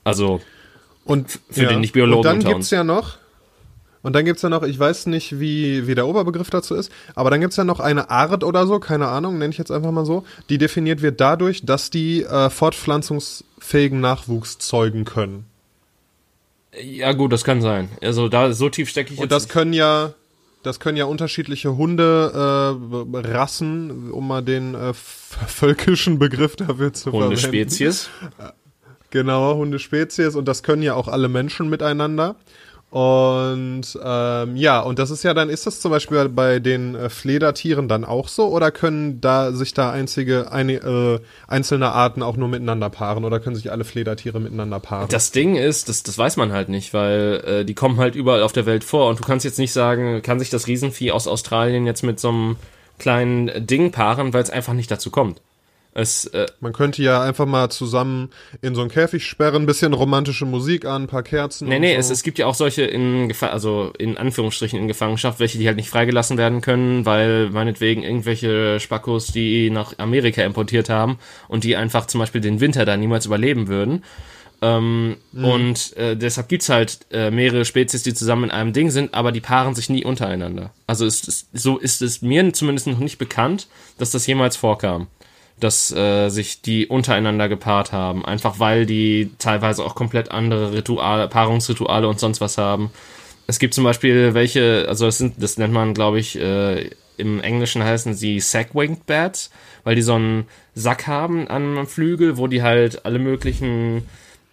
[0.04, 0.42] Also,
[1.04, 1.70] und für ja.
[1.70, 3.18] den Nicht-Biologen Und dann gibt es ja noch,
[4.06, 6.92] und dann gibt es ja noch, ich weiß nicht, wie, wie der Oberbegriff dazu ist,
[7.16, 9.72] aber dann gibt es ja noch eine Art oder so, keine Ahnung, nenne ich jetzt
[9.72, 15.48] einfach mal so, die definiert wird dadurch, dass die äh, fortpflanzungsfähigen Nachwuchs zeugen können.
[16.80, 17.90] Ja, gut, das kann sein.
[18.00, 19.54] Also da so tief stecke ich Und das nicht.
[19.54, 20.14] können ja,
[20.62, 27.30] das können ja unterschiedliche Hunderassen, äh, um mal den äh, völkischen Begriff dafür zu verwenden.
[27.30, 28.12] Hundespezies.
[29.10, 32.36] Genau, Hundespezies und das können ja auch alle Menschen miteinander.
[32.96, 37.10] Und ähm, ja, und das ist ja dann, ist das zum Beispiel bei den äh,
[37.10, 42.38] Fledertieren dann auch so oder können da sich da einzige, eine, äh, einzelne Arten auch
[42.38, 45.10] nur miteinander paaren oder können sich alle Fledertiere miteinander paaren?
[45.10, 48.44] Das Ding ist, das, das weiß man halt nicht, weil äh, die kommen halt überall
[48.44, 51.28] auf der Welt vor und du kannst jetzt nicht sagen, kann sich das Riesenvieh aus
[51.28, 52.56] Australien jetzt mit so einem
[52.98, 55.42] kleinen Ding paaren, weil es einfach nicht dazu kommt.
[55.98, 58.30] Es, äh, Man könnte ja einfach mal zusammen
[58.62, 61.70] in so einen Käfig sperren, ein bisschen romantische Musik an, ein paar Kerzen.
[61.70, 62.00] Nee, nee, so.
[62.00, 65.68] es, es gibt ja auch solche in Gefa also in Anführungsstrichen in Gefangenschaft, welche die
[65.68, 71.64] halt nicht freigelassen werden können, weil meinetwegen irgendwelche Spackos, die nach Amerika importiert haben und
[71.64, 74.04] die einfach zum Beispiel den Winter da niemals überleben würden.
[74.62, 75.46] Ähm, mhm.
[75.46, 79.32] Und äh, deshalb gibt's halt äh, mehrere Spezies, die zusammen in einem Ding sind, aber
[79.32, 80.72] die paaren sich nie untereinander.
[80.88, 85.08] Also ist, ist, so ist es mir zumindest noch nicht bekannt, dass das jemals vorkam
[85.60, 88.26] dass äh, sich die untereinander gepaart haben.
[88.26, 92.92] Einfach weil die teilweise auch komplett andere Rituale, Paarungsrituale und sonst was haben.
[93.48, 97.40] Es gibt zum Beispiel welche, also das, sind, das nennt man, glaube ich, äh, im
[97.40, 99.50] Englischen heißen sie Sack-Winged Bats,
[99.86, 104.04] weil die so einen Sack haben am Flügel, wo die halt alle möglichen,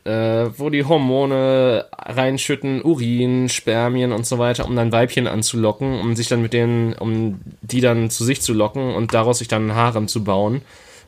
[0.04, 6.14] äh, wo die Hormone reinschütten, Urin, Spermien und so weiter, um dann Weibchen anzulocken, um
[6.14, 9.74] sich dann mit denen, um die dann zu sich zu locken und daraus sich dann
[9.74, 10.62] Harem zu bauen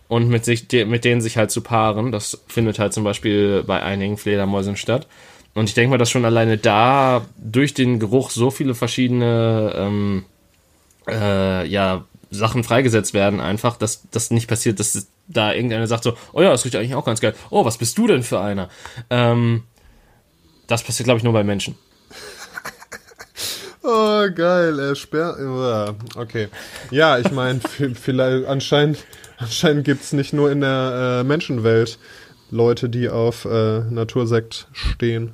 [0.09, 2.13] und mit, sich, mit denen sich halt zu paaren.
[2.13, 5.07] Das findet halt zum Beispiel bei einigen Fledermäusen statt.
[5.55, 10.25] Und ich denke mal, dass schon alleine da durch den Geruch so viele verschiedene ähm,
[11.09, 16.17] äh, ja, Sachen freigesetzt werden, einfach, dass das nicht passiert, dass da irgendeiner sagt so,
[16.33, 17.35] oh ja, das riecht eigentlich auch ganz geil.
[17.51, 18.69] Oh, was bist du denn für einer?
[19.11, 19.63] Ähm,
[20.67, 21.77] das passiert, glaube ich, nur bei Menschen.
[23.87, 25.37] Oh, geil, er sperrt.
[26.17, 26.49] Okay.
[26.91, 27.61] Ja, ich meine,
[27.95, 29.05] vielleicht anscheinend,
[29.37, 31.99] anscheinend gibt es nicht nur in der äh, Menschenwelt
[32.51, 35.33] Leute, die auf äh, Natursekt stehen.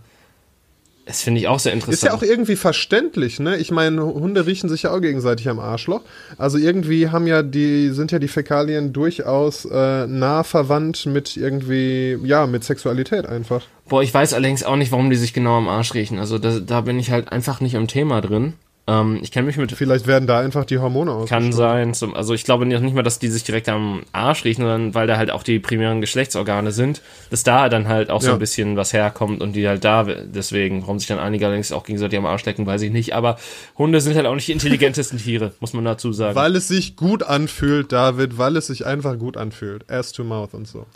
[1.10, 1.94] Das finde ich auch sehr interessant.
[1.94, 3.56] Ist ja auch irgendwie verständlich, ne?
[3.56, 6.02] Ich meine, Hunde riechen sich ja auch gegenseitig am Arschloch.
[6.38, 12.16] Also irgendwie haben ja die, sind ja die Fäkalien durchaus äh, nah verwandt mit irgendwie,
[12.22, 13.62] ja, mit Sexualität einfach.
[13.88, 16.20] Boah, ich weiß allerdings auch nicht, warum die sich genau am Arsch riechen.
[16.20, 18.52] Also da, da bin ich halt einfach nicht im Thema drin.
[18.90, 19.70] Ähm, ich kenne mich mit.
[19.70, 21.28] Vielleicht werden da einfach die Hormone aus.
[21.28, 21.94] Kann sein.
[21.94, 25.06] Zum, also ich glaube nicht mal, dass die sich direkt am Arsch riechen, sondern weil
[25.06, 27.00] da halt auch die primären Geschlechtsorgane sind,
[27.30, 28.32] dass da dann halt auch so ja.
[28.32, 31.84] ein bisschen was herkommt und die halt da deswegen, warum sich dann einige allerdings auch
[31.84, 33.14] gegenseitig am Arsch lecken, weiß ich nicht.
[33.14, 33.38] Aber
[33.78, 36.34] Hunde sind halt auch nicht die intelligentesten Tiere, muss man dazu sagen.
[36.34, 39.88] Weil es sich gut anfühlt, David, weil es sich einfach gut anfühlt.
[39.88, 40.86] Ass to mouth und so.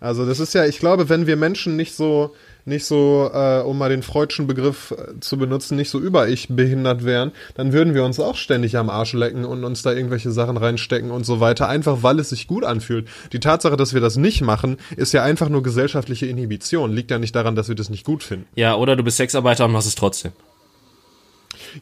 [0.00, 2.34] Also das ist ja, ich glaube, wenn wir Menschen nicht so
[2.64, 6.48] nicht so, äh, um mal den freudschen Begriff äh, zu benutzen, nicht so über ich
[6.48, 10.30] behindert wären, dann würden wir uns auch ständig am Arsch lecken und uns da irgendwelche
[10.30, 13.08] Sachen reinstecken und so weiter, einfach weil es sich gut anfühlt.
[13.32, 17.18] Die Tatsache, dass wir das nicht machen, ist ja einfach nur gesellschaftliche Inhibition, liegt ja
[17.18, 18.46] nicht daran, dass wir das nicht gut finden.
[18.54, 20.32] Ja, oder du bist Sexarbeiter und machst es trotzdem.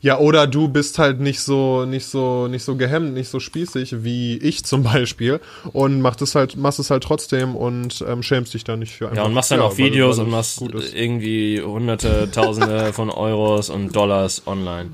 [0.00, 4.02] Ja, oder du bist halt nicht so, nicht so, nicht so gehemmt, nicht so spießig
[4.02, 5.40] wie ich zum Beispiel
[5.72, 9.12] und machst es halt, machst es halt trotzdem und ähm, schämst dich da nicht für.
[9.14, 10.62] Ja, und machst dann auch Videos und machst
[10.94, 14.90] irgendwie hunderte, tausende von Euros und Dollars online.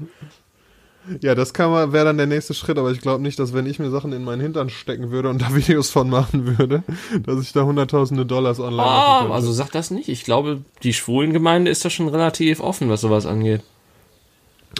[1.23, 3.67] Ja, das kann man, wäre dann der nächste Schritt, aber ich glaube nicht, dass wenn
[3.67, 6.83] ich mir Sachen in meinen Hintern stecken würde und da Videos von machen würde,
[7.25, 10.09] dass ich da hunderttausende Dollars online oh, Also sag das nicht.
[10.09, 13.63] Ich glaube, die Schwulengemeinde ist da schon relativ offen, was sowas angeht.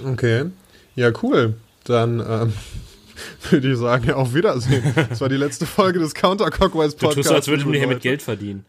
[0.05, 0.47] Okay.
[0.95, 1.55] Ja, cool.
[1.85, 2.53] Dann ähm,
[3.51, 4.95] würde ich sagen, ja, auf Wiedersehen.
[5.09, 7.15] Das war die letzte Folge des Counter Cockwise Podcasts.
[7.15, 8.65] Du tust als würde du hier mit Geld verdienen.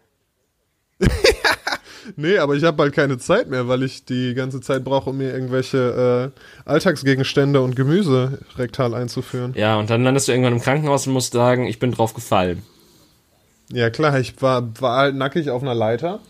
[2.15, 5.17] nee, aber ich habe bald keine Zeit mehr, weil ich die ganze Zeit brauche, um
[5.17, 9.53] mir irgendwelche äh, Alltagsgegenstände und Gemüse rektal einzuführen.
[9.55, 12.63] Ja, und dann landest du irgendwann im Krankenhaus und musst sagen, ich bin drauf gefallen.
[13.71, 16.21] Ja, klar, ich war, war halt nackig auf einer Leiter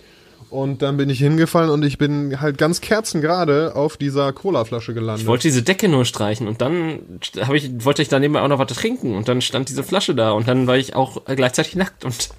[0.49, 5.21] und dann bin ich hingefallen und ich bin halt ganz kerzengerade auf dieser Colaflasche gelandet.
[5.23, 6.99] Ich wollte diese Decke nur streichen und dann
[7.39, 10.31] habe ich, wollte ich daneben auch noch was trinken und dann stand diese Flasche da
[10.31, 12.29] und dann war ich auch gleichzeitig nackt und.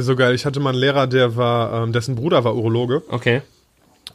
[0.00, 0.34] So geil.
[0.34, 3.02] Ich hatte mal einen Lehrer, der war, ähm, dessen Bruder war Urologe.
[3.08, 3.42] Okay.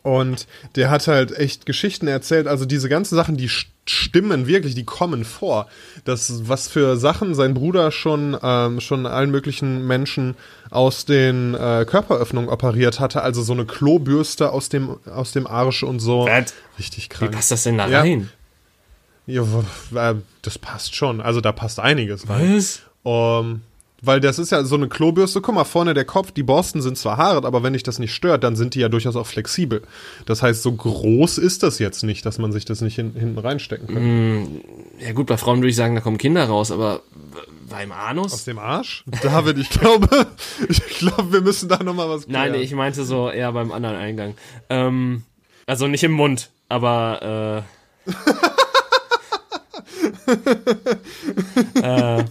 [0.01, 2.47] Und der hat halt echt Geschichten erzählt.
[2.47, 3.49] Also diese ganzen Sachen, die
[3.85, 5.67] stimmen wirklich, die kommen vor.
[6.05, 10.35] Das, was für Sachen sein Bruder schon, ähm, schon allen möglichen Menschen
[10.69, 13.23] aus den äh, Körperöffnungen operiert hatte.
[13.23, 16.25] Also so eine Klobürste aus dem, aus dem Arsch und so.
[16.25, 16.53] Was?
[16.77, 17.31] Richtig krank.
[17.31, 18.29] Wie passt das denn da rein?
[19.25, 19.43] Ja,
[19.95, 21.21] äh, das passt schon.
[21.21, 22.55] Also da passt einiges rein.
[22.55, 22.81] Was?
[23.03, 23.61] Um,
[24.01, 25.41] weil das ist ja so eine Klobürste.
[25.41, 28.13] Guck mal, vorne der Kopf, die Borsten sind zwar hart, aber wenn dich das nicht
[28.13, 29.81] stört, dann sind die ja durchaus auch flexibel.
[30.25, 33.39] Das heißt, so groß ist das jetzt nicht, dass man sich das nicht hin, hinten
[33.39, 34.43] reinstecken kann.
[34.43, 34.61] Mm,
[34.99, 37.01] ja gut, bei Frauen würde ich sagen, da kommen Kinder raus, aber
[37.69, 38.33] beim Anus?
[38.33, 39.03] Aus dem Arsch?
[39.21, 40.27] David, ich glaube,
[40.69, 42.51] ich glaube, wir müssen da nochmal was klären.
[42.51, 44.35] Nein, ich meinte so eher beim anderen Eingang.
[44.69, 45.23] Ähm,
[45.65, 47.65] also nicht im Mund, aber
[48.05, 48.09] äh,
[52.19, 52.25] äh,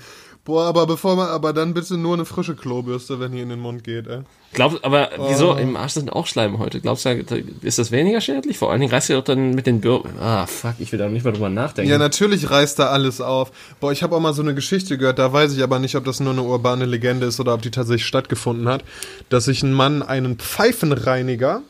[0.48, 3.60] Boah, aber bevor man, aber dann bitte nur eine frische Klobürste, wenn die in den
[3.60, 4.20] Mund geht, ey.
[4.54, 5.26] Glaubst, aber oh.
[5.28, 5.52] wieso?
[5.52, 6.80] Im Arsch sind auch Schleim heute.
[6.80, 7.22] Glaubst du,
[7.60, 8.56] ist das weniger schädlich?
[8.56, 11.10] Vor allen Dingen reißt ihr doch dann mit den Bür Ah, fuck, ich will da
[11.10, 11.90] nicht mal drüber nachdenken.
[11.90, 13.52] Ja, natürlich reißt da alles auf.
[13.78, 16.06] Boah, ich habe auch mal so eine Geschichte gehört, da weiß ich aber nicht, ob
[16.06, 18.84] das nur eine urbane Legende ist oder ob die tatsächlich stattgefunden hat,
[19.28, 21.60] dass sich ein Mann einen Pfeifenreiniger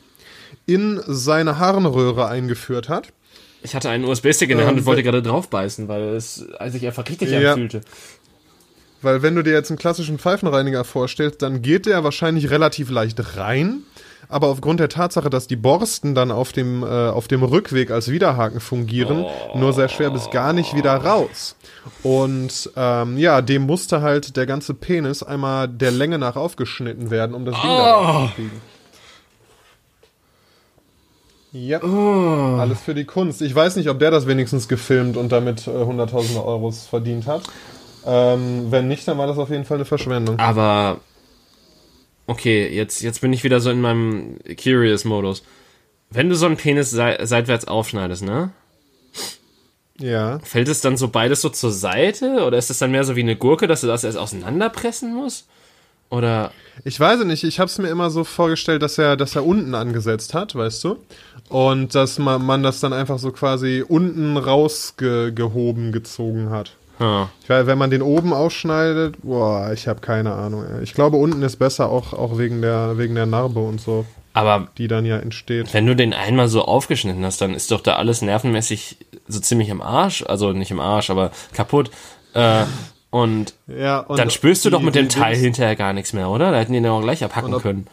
[0.67, 3.11] in seine Harnröhre eingeführt hat.
[3.61, 6.35] Ich hatte einen USB-Stick in der Hand ähm, und wollte gerade draufbeißen, weil es
[6.67, 7.51] sich einfach richtig ja.
[7.51, 7.81] anfühlte.
[9.01, 13.37] Weil wenn du dir jetzt einen klassischen Pfeifenreiniger vorstellst, dann geht der wahrscheinlich relativ leicht
[13.37, 13.83] rein.
[14.31, 18.11] Aber aufgrund der Tatsache, dass die Borsten dann auf dem, äh, auf dem Rückweg als
[18.11, 19.57] Widerhaken fungieren, oh.
[19.57, 21.55] nur sehr schwer bis gar nicht wieder raus.
[22.03, 27.33] Und ähm, ja, dem musste halt der ganze Penis einmal der Länge nach aufgeschnitten werden,
[27.33, 27.77] um das Ding oh.
[27.77, 28.61] da rauszukriegen.
[31.51, 32.57] Ja, oh.
[32.59, 33.41] alles für die Kunst.
[33.41, 37.41] Ich weiß nicht, ob der das wenigstens gefilmt und damit äh, hunderttausende Euros verdient hat.
[38.05, 40.39] Ähm, wenn nicht, dann war das auf jeden Fall eine Verschwendung.
[40.39, 40.99] Aber
[42.27, 45.43] okay, jetzt, jetzt bin ich wieder so in meinem Curious-Modus.
[46.09, 48.51] Wenn du so einen Penis se seitwärts aufschneidest, ne?
[49.99, 50.39] Ja.
[50.39, 52.43] Fällt es dann so beides so zur Seite?
[52.45, 55.47] Oder ist es dann mehr so wie eine Gurke, dass du das erst auseinanderpressen musst?
[56.09, 56.51] Oder.
[56.85, 59.75] Ich weiß nicht, ich habe es mir immer so vorgestellt, dass er, dass er unten
[59.75, 60.97] angesetzt hat, weißt du?
[61.49, 66.75] Und dass man, man das dann einfach so quasi unten rausgehoben gezogen hat.
[66.99, 67.29] Ja.
[67.43, 70.65] Ich weiß, wenn man den oben aufschneidet, boah, ich habe keine Ahnung.
[70.83, 74.67] Ich glaube, unten ist besser, auch, auch wegen, der, wegen der Narbe und so, Aber
[74.77, 75.73] die dann ja entsteht.
[75.73, 79.69] wenn du den einmal so aufgeschnitten hast, dann ist doch da alles nervenmäßig so ziemlich
[79.69, 80.23] im Arsch.
[80.27, 81.89] Also nicht im Arsch, aber kaputt.
[82.33, 82.63] Äh,
[83.11, 86.29] und Ja, und dann spürst du die- doch mit dem Teil hinterher gar nichts mehr,
[86.29, 86.51] oder?
[86.51, 87.87] Da hätten die den auch gleich abhacken ob- können.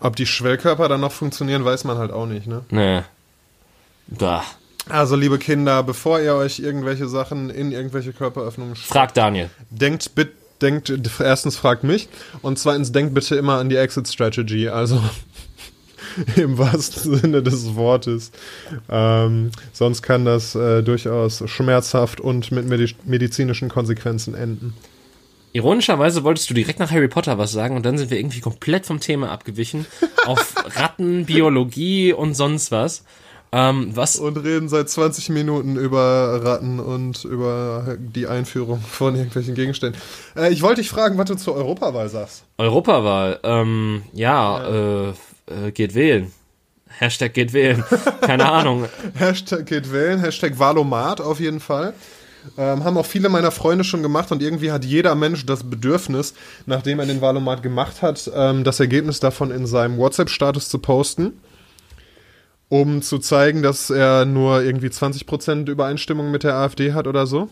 [0.00, 2.62] Ob die Schwellkörper dann noch funktionieren, weiß man halt auch nicht, ne?
[2.70, 3.00] Nee.
[4.06, 4.42] Da.
[4.88, 9.50] Also, liebe Kinder, bevor ihr euch irgendwelche Sachen in irgendwelche Körperöffnungen steckt, Frag Daniel.
[9.70, 12.08] denkt bitte, denkt, erstens fragt mich
[12.42, 15.00] und zweitens denkt bitte immer an die Exit Strategy, also
[16.36, 18.32] im wahrsten Sinne des Wortes.
[18.88, 24.74] Ähm, sonst kann das äh, durchaus schmerzhaft und mit medi medizinischen Konsequenzen enden.
[25.52, 28.84] Ironischerweise wolltest du direkt nach Harry Potter was sagen und dann sind wir irgendwie komplett
[28.84, 29.86] vom Thema abgewichen.
[30.26, 33.04] auf Ratten, Biologie und sonst was.
[33.50, 39.54] Ähm, was Und reden seit 20 Minuten über Ratten und über die Einführung von irgendwelchen
[39.54, 40.00] Gegenständen.
[40.36, 42.44] Äh, ich wollte dich fragen, was du zur Europawahl sagst.
[42.58, 45.08] Europawahl, ähm, ja, Äh,
[45.46, 46.30] äh, geht wählen.
[46.98, 47.84] Hashtag geht wählen.
[48.20, 48.86] Keine Ahnung.
[49.14, 51.94] Hashtag geht wählen, Hashtag Valomat auf jeden Fall.
[52.56, 56.34] Ähm, haben auch viele meiner Freunde schon gemacht und irgendwie hat jeder Mensch das Bedürfnis,
[56.66, 61.34] nachdem er den Valomat gemacht hat, ähm, das Ergebnis davon in seinem WhatsApp-Status zu posten,
[62.68, 67.48] um zu zeigen, dass er nur irgendwie 20% Übereinstimmung mit der AfD hat oder so.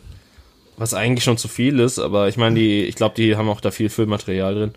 [0.76, 3.62] Was eigentlich schon zu viel ist, aber ich meine, die, ich glaube, die haben auch
[3.62, 4.74] da viel Füllmaterial drin.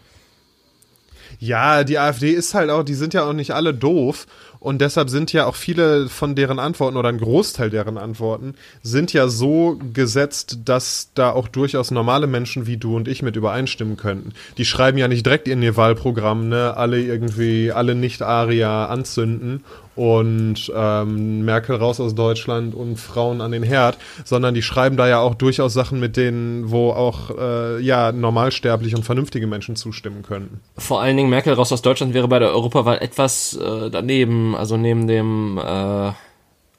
[1.39, 4.25] Ja, die AfD ist halt auch, die sind ja auch nicht alle doof
[4.59, 9.13] und deshalb sind ja auch viele von deren Antworten oder ein Großteil deren Antworten sind
[9.13, 13.95] ja so gesetzt, dass da auch durchaus normale Menschen wie du und ich mit übereinstimmen
[13.95, 14.33] könnten.
[14.57, 19.63] Die schreiben ja nicht direkt in ihr Wahlprogramm, ne, alle irgendwie, alle Nicht-Arier anzünden
[19.99, 25.09] und ähm, Merkel raus aus Deutschland und Frauen an den Herd, sondern die schreiben da
[25.09, 30.23] ja auch durchaus Sachen mit denen, wo auch äh, ja normalsterbliche und vernünftige Menschen zustimmen
[30.23, 30.61] könnten.
[30.77, 34.77] Vor allen Dingen Merkel raus aus Deutschland wäre bei der Europawahl etwas äh, daneben, also
[34.77, 36.11] neben dem äh,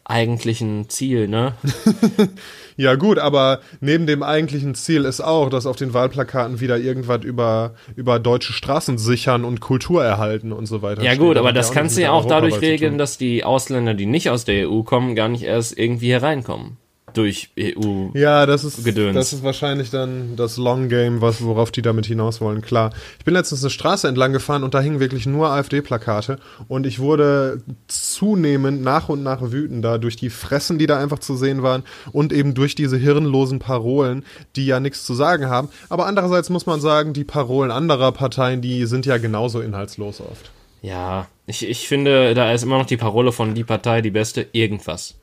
[0.04, 1.54] eigentlichen Ziel, ne?
[2.80, 7.22] Ja gut, aber neben dem eigentlichen Ziel ist auch, dass auf den Wahlplakaten wieder irgendwas
[7.24, 11.02] über, über deutsche Straßen sichern und Kultur erhalten und so weiter.
[11.02, 11.20] Ja steht.
[11.20, 14.46] gut, aber das kannst du ja auch dadurch regeln, dass die Ausländer, die nicht aus
[14.46, 16.78] der EU kommen, gar nicht erst irgendwie hereinkommen.
[17.14, 18.08] Durch EU.
[18.14, 19.14] Ja, das ist, Gedöns.
[19.14, 22.92] das ist wahrscheinlich dann das Long Game, was, worauf die damit hinaus wollen, klar.
[23.18, 26.98] Ich bin letztens eine Straße entlang gefahren und da hingen wirklich nur AfD-Plakate und ich
[26.98, 31.82] wurde zunehmend nach und nach wütender durch die Fressen, die da einfach zu sehen waren
[32.12, 34.24] und eben durch diese hirnlosen Parolen,
[34.56, 35.68] die ja nichts zu sagen haben.
[35.88, 40.50] Aber andererseits muss man sagen, die Parolen anderer Parteien, die sind ja genauso inhaltslos oft.
[40.82, 44.46] Ja, ich, ich finde, da ist immer noch die Parole von die Partei die beste,
[44.52, 45.19] irgendwas.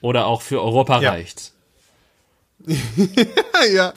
[0.00, 1.10] Oder auch für Europa Ja.
[1.10, 1.54] reicht's.
[3.74, 3.94] ja,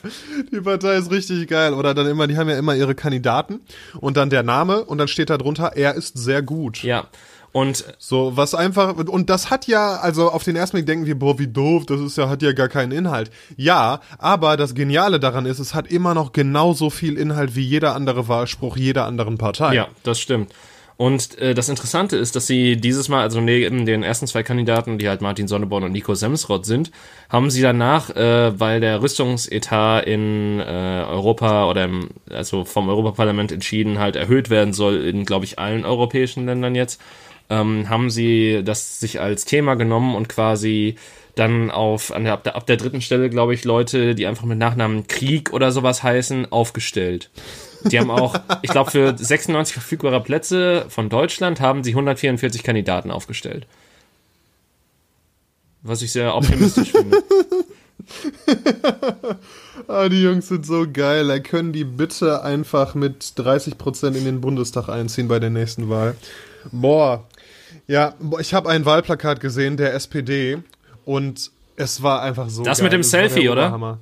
[0.52, 1.74] die Partei ist richtig geil.
[1.74, 3.60] Oder dann immer, die haben ja immer ihre Kandidaten
[4.00, 6.82] und dann der Name und dann steht da drunter, er ist sehr gut.
[6.82, 7.06] Ja.
[7.52, 11.16] Und So, was einfach, und das hat ja, also auf den ersten Blick denken wir,
[11.16, 13.30] boah, wie doof, das ist ja, hat ja gar keinen Inhalt.
[13.56, 17.94] Ja, aber das Geniale daran ist, es hat immer noch genauso viel Inhalt wie jeder
[17.94, 19.74] andere Wahlspruch jeder anderen Partei.
[19.74, 20.52] Ja, das stimmt.
[20.96, 24.98] Und äh, das Interessante ist, dass sie dieses Mal, also neben den ersten zwei Kandidaten,
[24.98, 26.92] die halt Martin Sonneborn und Nico Semsrott sind,
[27.28, 30.62] haben sie danach, äh, weil der Rüstungsetat in äh,
[31.08, 35.84] Europa oder im, also vom Europaparlament entschieden halt erhöht werden soll in, glaube ich, allen
[35.84, 37.00] europäischen Ländern jetzt,
[37.50, 40.94] ähm, haben sie das sich als Thema genommen und quasi
[41.34, 44.44] dann auf an der, ab, der, ab der dritten Stelle, glaube ich, Leute, die einfach
[44.44, 47.30] mit Nachnamen Krieg oder sowas heißen, aufgestellt.
[47.84, 53.10] Die haben auch, ich glaube, für 96 verfügbare Plätze von Deutschland haben sie 144 Kandidaten
[53.10, 53.66] aufgestellt.
[55.82, 57.18] Was ich sehr optimistisch finde.
[59.86, 61.28] Ah, die Jungs sind so geil.
[61.28, 66.16] Da können die bitte einfach mit 30% in den Bundestag einziehen bei der nächsten Wahl.
[66.72, 67.24] Boah.
[67.86, 70.62] Ja, ich habe ein Wahlplakat gesehen der SPD
[71.04, 72.84] und es war einfach so Das geil.
[72.84, 73.62] mit dem der Selfie, oder?
[73.62, 73.98] Oberhammer.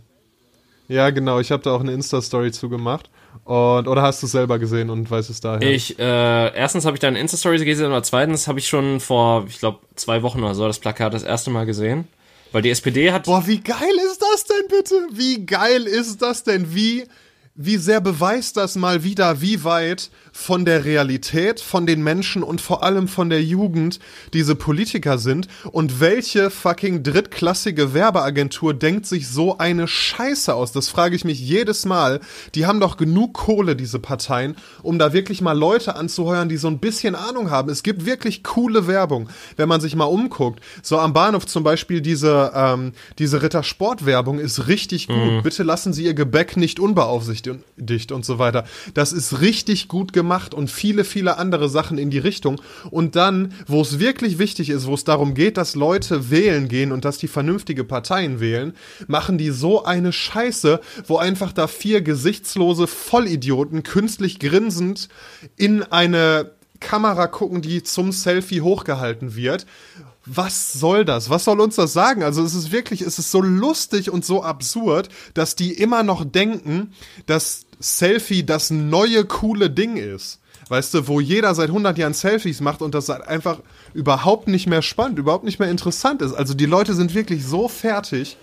[0.88, 1.40] Ja, genau.
[1.40, 3.08] Ich habe da auch eine Insta-Story zugemacht.
[3.44, 5.62] Und, oder hast du es selber gesehen und weißt es daher?
[5.62, 9.58] Ich, äh, erstens habe ich deine Insta-Stories gesehen, oder zweitens habe ich schon vor, ich
[9.58, 12.06] glaube, zwei Wochen oder so das Plakat das erste Mal gesehen.
[12.52, 13.24] Weil die SPD hat.
[13.24, 14.94] Boah, wie geil ist das denn bitte?
[15.12, 16.74] Wie geil ist das denn?
[16.74, 17.04] Wie,
[17.54, 22.62] wie sehr beweist das mal wieder, wie weit von der Realität, von den Menschen und
[22.62, 23.98] vor allem von der Jugend
[24.32, 30.72] diese Politiker sind und welche fucking drittklassige Werbeagentur denkt sich so eine Scheiße aus?
[30.72, 32.20] Das frage ich mich jedes Mal.
[32.54, 36.68] Die haben doch genug Kohle, diese Parteien, um da wirklich mal Leute anzuheuern, die so
[36.68, 37.68] ein bisschen Ahnung haben.
[37.68, 40.60] Es gibt wirklich coole Werbung, wenn man sich mal umguckt.
[40.82, 45.16] So am Bahnhof zum Beispiel diese, ähm, diese Rittersport-Werbung ist richtig gut.
[45.16, 45.42] Mhm.
[45.42, 48.64] Bitte lassen Sie Ihr Gebäck nicht unbeaufsichtigt und, und so weiter.
[48.94, 52.60] Das ist richtig gut gemacht und viele, viele andere Sachen in die Richtung.
[52.90, 56.92] Und dann, wo es wirklich wichtig ist, wo es darum geht, dass Leute wählen gehen
[56.92, 58.74] und dass die vernünftige Parteien wählen,
[59.06, 65.08] machen die so eine Scheiße, wo einfach da vier gesichtslose Vollidioten künstlich grinsend
[65.56, 69.66] in eine Kamera gucken, die zum Selfie hochgehalten wird
[70.24, 71.30] was soll das?
[71.30, 72.22] Was soll uns das sagen?
[72.22, 76.24] Also es ist wirklich, es ist so lustig und so absurd, dass die immer noch
[76.24, 76.92] denken,
[77.26, 80.40] dass Selfie das neue coole Ding ist.
[80.68, 83.58] Weißt du, wo jeder seit 100 Jahren Selfies macht und das einfach
[83.94, 86.32] überhaupt nicht mehr spannend, überhaupt nicht mehr interessant ist.
[86.32, 88.36] Also die Leute sind wirklich so fertig.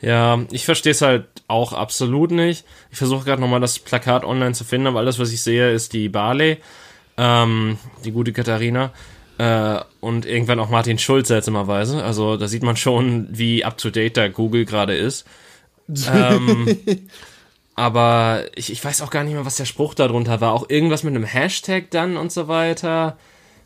[0.00, 2.64] Ja, ich verstehe es halt auch absolut nicht.
[2.90, 5.92] Ich versuche gerade nochmal das Plakat online zu finden, aber alles, was ich sehe, ist
[5.92, 6.58] die Barley,
[7.16, 8.92] ähm, die gute Katharina.
[9.38, 12.02] Äh, und irgendwann auch Martin Schulz seltsamerweise.
[12.04, 15.26] Also da sieht man schon, wie up-to-date da Google gerade ist.
[16.12, 16.76] ähm,
[17.74, 20.52] aber ich, ich weiß auch gar nicht mehr, was der Spruch darunter war.
[20.52, 23.16] Auch irgendwas mit einem Hashtag dann und so weiter.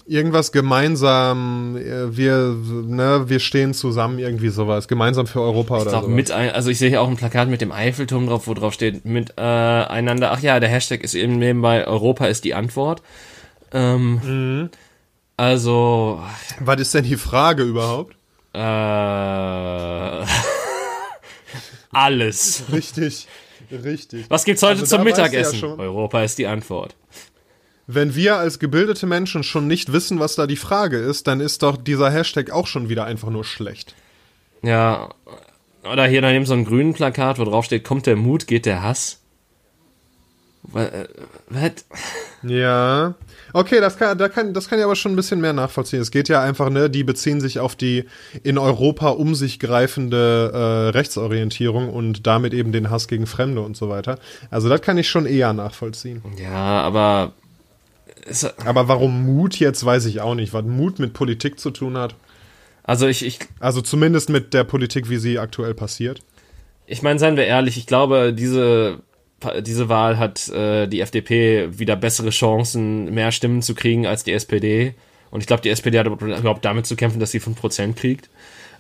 [0.07, 2.57] Irgendwas gemeinsam, äh, wir,
[2.87, 4.89] ne, wir stehen zusammen, irgendwie sowas.
[4.89, 6.09] Gemeinsam für Europa ich oder glaub, so.
[6.09, 8.73] Mit ein, also ich sehe hier auch ein Plakat mit dem Eiffelturm drauf, wo drauf
[8.73, 10.29] steht, miteinander.
[10.29, 13.03] Äh, Ach ja, der Hashtag ist eben nebenbei Europa ist die Antwort.
[13.71, 14.71] Ähm, mhm.
[15.39, 16.21] Also.
[16.59, 18.17] Was ist denn die Frage überhaupt?
[18.53, 18.59] Äh,
[21.93, 22.65] alles.
[22.73, 23.29] Richtig,
[23.71, 24.27] richtig.
[24.29, 25.61] Was gibt's heute also zum Mittagessen?
[25.61, 26.97] Ja Europa ist die Antwort.
[27.87, 31.63] Wenn wir als gebildete Menschen schon nicht wissen, was da die Frage ist, dann ist
[31.63, 33.95] doch dieser Hashtag auch schon wieder einfach nur schlecht.
[34.63, 35.11] Ja,
[35.85, 38.83] oder hier daneben so ein grünen Plakat, wo drauf steht, kommt der Mut, geht der
[38.83, 39.21] Hass.
[40.65, 40.91] Was?
[42.43, 43.15] Ja.
[43.53, 46.01] Okay, das kann, da kann, das kann ich aber schon ein bisschen mehr nachvollziehen.
[46.01, 48.05] Es geht ja einfach, ne, die beziehen sich auf die
[48.43, 53.77] in Europa um sich greifende äh, Rechtsorientierung und damit eben den Hass gegen Fremde und
[53.77, 54.19] so weiter.
[54.51, 56.23] Also das kann ich schon eher nachvollziehen.
[56.37, 57.33] Ja, aber.
[58.65, 60.53] aber warum Mut jetzt, weiß ich auch nicht.
[60.53, 62.15] Was Mut mit Politik zu tun hat.
[62.83, 63.39] Also ich, ich.
[63.61, 66.21] Also zumindest mit der Politik, wie sie aktuell passiert.
[66.87, 69.01] Ich meine, seien wir ehrlich, ich glaube, diese
[69.61, 74.33] diese Wahl hat äh, die FDP wieder bessere Chancen, mehr Stimmen zu kriegen als die
[74.33, 74.95] SPD.
[75.31, 78.31] Und ich glaube, die SPD hat überhaupt damit zu kämpfen, dass sie 5% kriegt.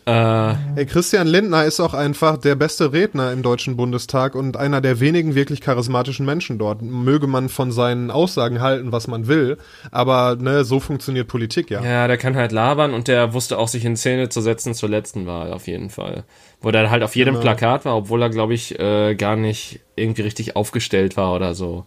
[0.08, 5.00] Äh, Christian Lindner ist auch einfach der beste Redner im Deutschen Bundestag und einer der
[5.00, 6.80] wenigen wirklich charismatischen Menschen dort.
[6.80, 9.58] Möge man von seinen Aussagen halten, was man will,
[9.90, 11.82] aber ne, so funktioniert Politik ja.
[11.84, 14.88] Ja, der kann halt labern und der wusste auch sich in Szene zu setzen zur
[14.88, 16.24] letzten Wahl auf jeden Fall.
[16.62, 17.42] Wo der halt auf jedem genau.
[17.42, 21.84] Plakat war, obwohl er, glaube ich, äh, gar nicht irgendwie richtig aufgestellt war oder so.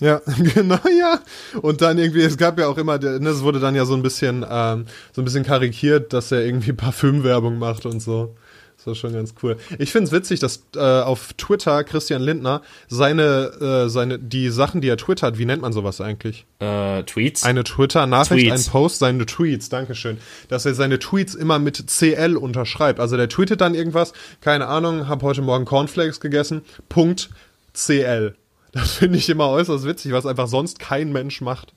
[0.00, 0.20] Ja,
[0.54, 1.20] genau, ja.
[1.60, 4.02] Und dann irgendwie, es gab ja auch immer, ne, es wurde dann ja so ein
[4.02, 8.34] bisschen, ähm, so ein bisschen karikiert, dass er irgendwie Parfümwerbung macht und so.
[8.80, 9.58] Das war schon ganz cool.
[9.78, 14.80] Ich finde es witzig, dass äh, auf Twitter Christian Lindner seine, äh, seine, die Sachen,
[14.80, 16.46] die er twittert, wie nennt man sowas eigentlich?
[16.60, 17.44] Äh, Tweets?
[17.44, 20.16] Eine Twitter-Nachricht, ein Post, seine Tweets, Dankeschön.
[20.48, 23.00] Dass er seine Tweets immer mit CL unterschreibt.
[23.00, 27.28] Also der tweetet dann irgendwas, keine Ahnung, hab heute Morgen Cornflakes gegessen, Punkt
[27.74, 28.34] CL.
[28.72, 31.72] Das finde ich immer äußerst witzig, was einfach sonst kein Mensch macht.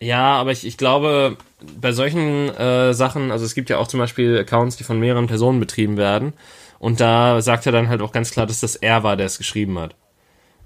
[0.00, 1.36] Ja, aber ich, ich glaube,
[1.78, 5.26] bei solchen äh, Sachen, also es gibt ja auch zum Beispiel Accounts, die von mehreren
[5.26, 6.32] Personen betrieben werden.
[6.78, 9.36] Und da sagt er dann halt auch ganz klar, dass das er war, der es
[9.36, 9.94] geschrieben hat.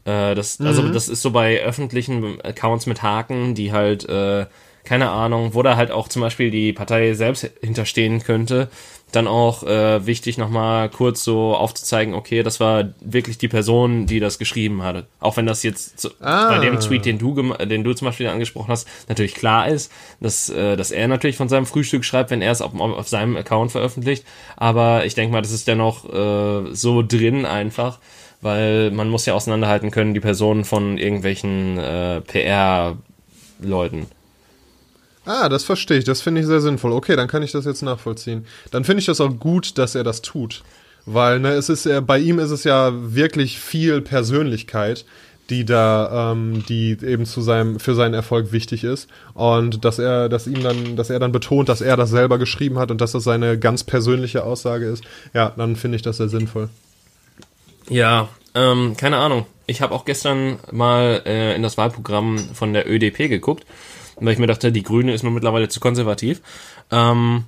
[0.05, 0.89] Äh, das, also mhm.
[0.89, 4.47] Also das ist so bei öffentlichen Accounts mit Haken, die halt, äh,
[4.85, 8.69] keine Ahnung, wo da halt auch zum Beispiel die Partei selbst hinterstehen könnte,
[9.15, 14.21] dann auch äh, wichtig, nochmal kurz so aufzuzeigen, okay, das war wirklich die Person, die
[14.21, 15.07] das geschrieben hatte.
[15.21, 16.49] Auch wenn das jetzt so, ah.
[16.49, 17.35] bei dem Tweet, den du,
[17.65, 19.91] den du zum Beispiel angesprochen hast, natürlich klar ist,
[20.21, 23.37] dass, äh, dass er natürlich von seinem Frühstück schreibt, wenn er es auf, auf seinem
[23.37, 24.25] Account veröffentlicht.
[24.57, 27.99] Aber ich denke mal, das ist dennoch äh, so drin einfach,
[28.41, 34.07] weil man muss ja auseinanderhalten können, die Person von irgendwelchen äh, PR-Leuten.
[35.27, 36.05] Ah, das verstehe ich.
[36.05, 36.93] Das finde ich sehr sinnvoll.
[36.93, 38.47] Okay, dann kann ich das jetzt nachvollziehen.
[38.71, 40.63] Dann finde ich das auch gut, dass er das tut.
[41.07, 45.05] Weil, ne, es ist ja, bei ihm ist es ja wirklich viel Persönlichkeit,
[45.51, 49.09] die da, ähm, die eben zu seinem, für seinen Erfolg wichtig ist.
[49.35, 52.79] Und dass er, dass ihm dann, dass er dann betont, dass er das selber geschrieben
[52.79, 55.05] hat und dass das seine ganz persönliche Aussage ist.
[55.35, 56.71] Ja, dann finde ich das sehr sinnvoll.
[57.89, 59.47] Ja, ähm, keine Ahnung.
[59.67, 63.65] Ich habe auch gestern mal äh, in das Wahlprogramm von der ÖDP geguckt,
[64.17, 66.41] weil ich mir dachte, die Grüne ist mir mittlerweile zu konservativ.
[66.91, 67.45] Ähm,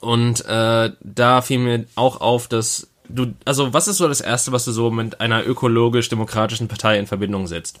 [0.00, 4.52] und äh, da fiel mir auch auf, dass du, also was ist so das Erste,
[4.52, 7.80] was du so mit einer ökologisch-demokratischen Partei in Verbindung setzt?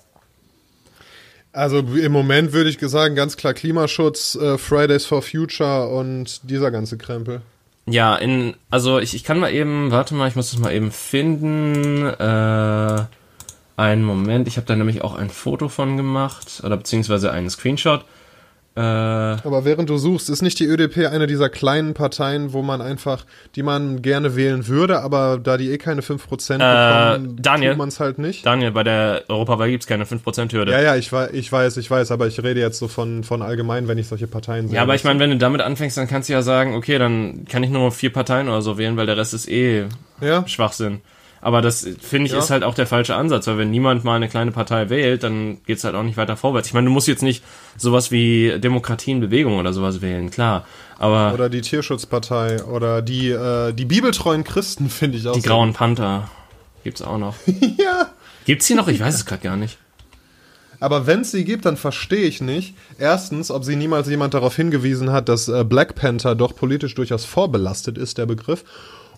[1.52, 6.70] Also im Moment würde ich sagen, ganz klar Klimaschutz, äh, Fridays for Future und dieser
[6.70, 7.42] ganze Krempel.
[7.86, 10.92] Ja, in, also ich, ich kann mal eben, warte mal, ich muss das mal eben
[10.92, 12.06] finden.
[12.06, 13.04] Äh,
[13.76, 18.04] einen Moment, ich habe da nämlich auch ein Foto von gemacht, oder beziehungsweise einen Screenshot.
[18.74, 22.80] Äh, Aber während du suchst, ist nicht die ÖDP eine dieser kleinen Parteien, wo man
[22.80, 27.70] einfach, die man gerne wählen würde, aber da die eh keine 5% bekommen, äh, Daniel,
[27.72, 28.46] tut man es halt nicht?
[28.46, 30.72] Daniel, bei der Europawahl gibt es keine 5%-Hürde.
[30.72, 33.88] Ja, ja, ich, ich weiß, ich weiß, aber ich rede jetzt so von, von allgemein,
[33.88, 34.76] wenn ich solche Parteien sehe.
[34.76, 37.44] Ja, aber ich meine, wenn du damit anfängst, dann kannst du ja sagen, okay, dann
[37.44, 39.84] kann ich nur vier Parteien oder so wählen, weil der Rest ist eh
[40.22, 40.48] ja?
[40.48, 41.02] Schwachsinn.
[41.44, 42.38] Aber das, finde ich, ja.
[42.38, 45.58] ist halt auch der falsche Ansatz, weil wenn niemand mal eine kleine Partei wählt, dann
[45.64, 46.68] geht's halt auch nicht weiter vorwärts.
[46.68, 47.42] Ich meine, du musst jetzt nicht
[47.76, 50.64] sowas wie Demokratie in Bewegung oder sowas wählen, klar.
[51.00, 55.34] Aber oder die Tierschutzpartei oder die, äh, die bibeltreuen Christen, finde ich auch.
[55.34, 55.48] Die so.
[55.48, 56.30] Grauen Panther
[56.84, 57.34] gibt's auch noch.
[57.76, 58.12] ja.
[58.44, 58.86] Gibt's die noch?
[58.86, 59.78] Ich weiß es gerade gar nicht.
[60.78, 62.76] Aber wenn es sie gibt, dann verstehe ich nicht.
[62.98, 67.24] Erstens, ob sie niemals jemand darauf hingewiesen hat, dass äh, Black Panther doch politisch durchaus
[67.24, 68.64] vorbelastet ist, der Begriff.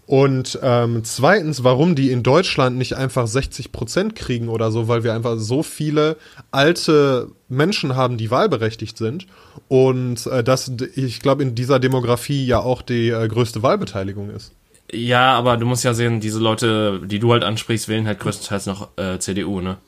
[0.06, 5.02] Und ähm, zweitens, warum die in Deutschland nicht einfach 60 Prozent kriegen oder so, weil
[5.02, 6.16] wir einfach so viele
[6.50, 9.26] alte Menschen haben, die wahlberechtigt sind.
[9.68, 14.52] Und äh, das, ich glaube, in dieser Demografie ja auch die äh, größte Wahlbeteiligung ist.
[14.92, 18.66] Ja, aber du musst ja sehen, diese Leute, die du halt ansprichst, wählen halt größtenteils
[18.66, 19.78] noch äh, CDU, ne?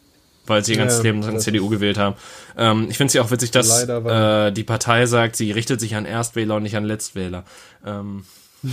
[0.46, 2.16] Weil sie ihr ganzes ja, Leben lang CDU gewählt haben.
[2.56, 5.96] Ähm, ich finde es ja auch witzig, dass äh, die Partei sagt, sie richtet sich
[5.96, 7.44] an Erstwähler und nicht an Letztwähler.
[7.84, 8.24] Ähm.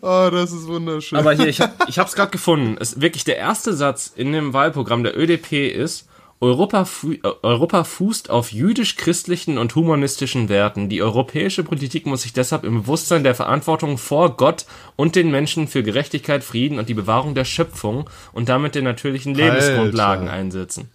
[0.00, 1.18] oh, das ist wunderschön.
[1.18, 2.76] Aber hier, ich, hab, ich habe es gerade gefunden.
[2.80, 6.08] Es, wirklich der erste Satz in dem Wahlprogramm der ÖDP ist,
[6.44, 10.88] Europa, fu äh, Europa fußt auf jüdisch-christlichen und humanistischen Werten.
[10.88, 14.66] Die europäische Politik muss sich deshalb im Bewusstsein der Verantwortung vor Gott
[14.96, 19.34] und den Menschen für Gerechtigkeit, Frieden und die Bewahrung der Schöpfung und damit der natürlichen
[19.34, 20.38] Lebensgrundlagen Alter.
[20.38, 20.90] einsetzen.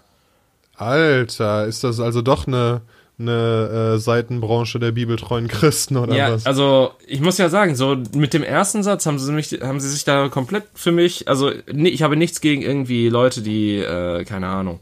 [0.75, 2.81] Alter, ist das also doch eine,
[3.19, 6.45] eine äh, Seitenbranche der bibeltreuen Christen oder ja, was?
[6.45, 9.89] Also ich muss ja sagen, so mit dem ersten Satz haben sie mich, haben sie
[9.89, 14.23] sich da komplett für mich, also nee, ich habe nichts gegen irgendwie Leute, die, äh,
[14.23, 14.79] keine Ahnung,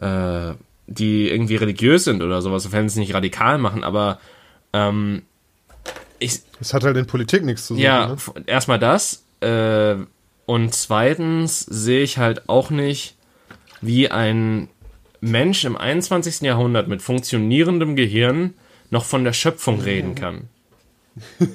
[0.00, 0.54] äh,
[0.86, 4.18] die irgendwie religiös sind oder sowas, sofern sie es nicht radikal machen, aber
[4.72, 5.22] ähm,
[6.18, 6.40] ich.
[6.60, 7.84] Es hat halt in Politik nichts zu suchen.
[7.84, 8.16] Ja, ne?
[8.46, 9.24] erstmal das.
[9.40, 9.96] Äh,
[10.46, 13.16] und zweitens sehe ich halt auch nicht,
[13.80, 14.68] wie ein
[15.20, 16.40] Mensch im 21.
[16.40, 18.54] Jahrhundert mit funktionierendem Gehirn
[18.90, 20.48] noch von der Schöpfung reden kann.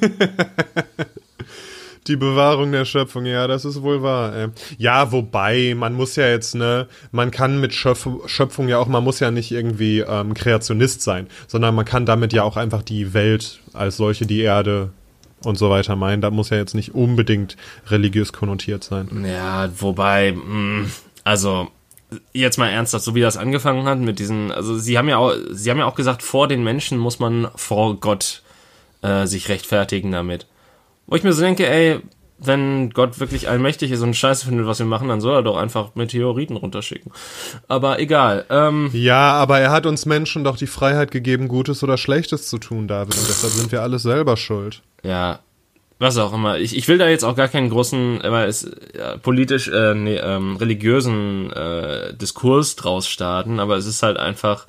[2.07, 4.35] Die Bewahrung der Schöpfung, ja, das ist wohl wahr.
[4.35, 4.47] Ey.
[4.77, 9.03] Ja, wobei, man muss ja jetzt, ne, man kann mit Schöpf Schöpfung ja auch, man
[9.03, 13.13] muss ja nicht irgendwie ähm, Kreationist sein, sondern man kann damit ja auch einfach die
[13.13, 14.91] Welt als solche, die Erde
[15.45, 16.21] und so weiter meinen.
[16.21, 17.55] Da muss ja jetzt nicht unbedingt
[17.87, 19.25] religiös konnotiert sein.
[19.25, 20.91] Ja, wobei, mh, mm,
[21.23, 21.69] also
[22.33, 25.33] jetzt mal ernsthaft, so wie das angefangen hat mit diesen, also sie haben ja auch,
[25.51, 28.43] sie haben ja auch gesagt, vor den Menschen muss man vor Gott
[29.01, 30.47] äh, sich rechtfertigen damit.
[31.07, 31.99] Wo ich mir so denke, ey,
[32.39, 35.57] wenn Gott wirklich allmächtig ist und Scheiße findet, was wir machen, dann soll er doch
[35.57, 37.11] einfach Meteoriten runterschicken.
[37.67, 38.45] Aber egal.
[38.49, 42.57] Ähm, ja, aber er hat uns Menschen doch die Freiheit gegeben, Gutes oder Schlechtes zu
[42.57, 43.15] tun, David.
[43.17, 44.81] Und deshalb sind wir alle selber schuld.
[45.03, 45.39] Ja,
[45.99, 46.57] was auch immer.
[46.57, 50.17] Ich, ich will da jetzt auch gar keinen großen, aber es ja, politisch, äh, nee,
[50.17, 54.67] ähm, religiösen äh, Diskurs draus starten, aber es ist halt einfach,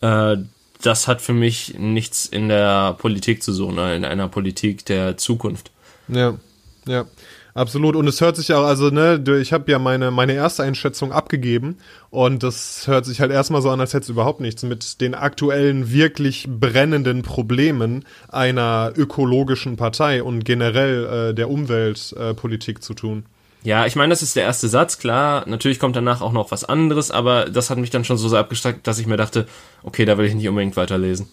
[0.00, 0.36] äh,
[0.82, 5.70] das hat für mich nichts in der Politik zu suchen, in einer Politik der Zukunft.
[6.08, 6.38] Ja,
[6.86, 7.06] ja.
[7.54, 7.94] Absolut.
[7.94, 11.78] Und es hört sich auch, also, ne, ich habe ja meine, meine erste Einschätzung abgegeben
[12.10, 15.14] und das hört sich halt erstmal so an, als hätte es überhaupt nichts mit den
[15.14, 23.24] aktuellen wirklich brennenden Problemen einer ökologischen Partei und generell äh, der Umweltpolitik äh, zu tun.
[23.64, 25.48] Ja, ich meine, das ist der erste Satz, klar.
[25.48, 28.40] Natürlich kommt danach auch noch was anderes, aber das hat mich dann schon so sehr
[28.40, 29.46] abgestreckt, dass ich mir dachte,
[29.82, 31.28] okay, da will ich nicht unbedingt weiterlesen.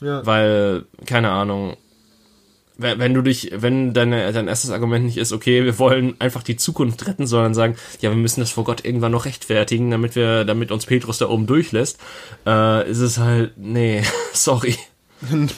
[0.00, 0.24] Ja.
[0.24, 1.76] Weil, keine Ahnung,
[2.78, 6.56] wenn, du dich, wenn deine, dein erstes Argument nicht ist, okay, wir wollen einfach die
[6.56, 10.46] Zukunft retten, sondern sagen, ja, wir müssen das vor Gott irgendwann noch rechtfertigen, damit wir,
[10.46, 12.00] damit uns Petrus da oben durchlässt,
[12.46, 14.02] äh, ist es halt, nee,
[14.32, 14.76] sorry.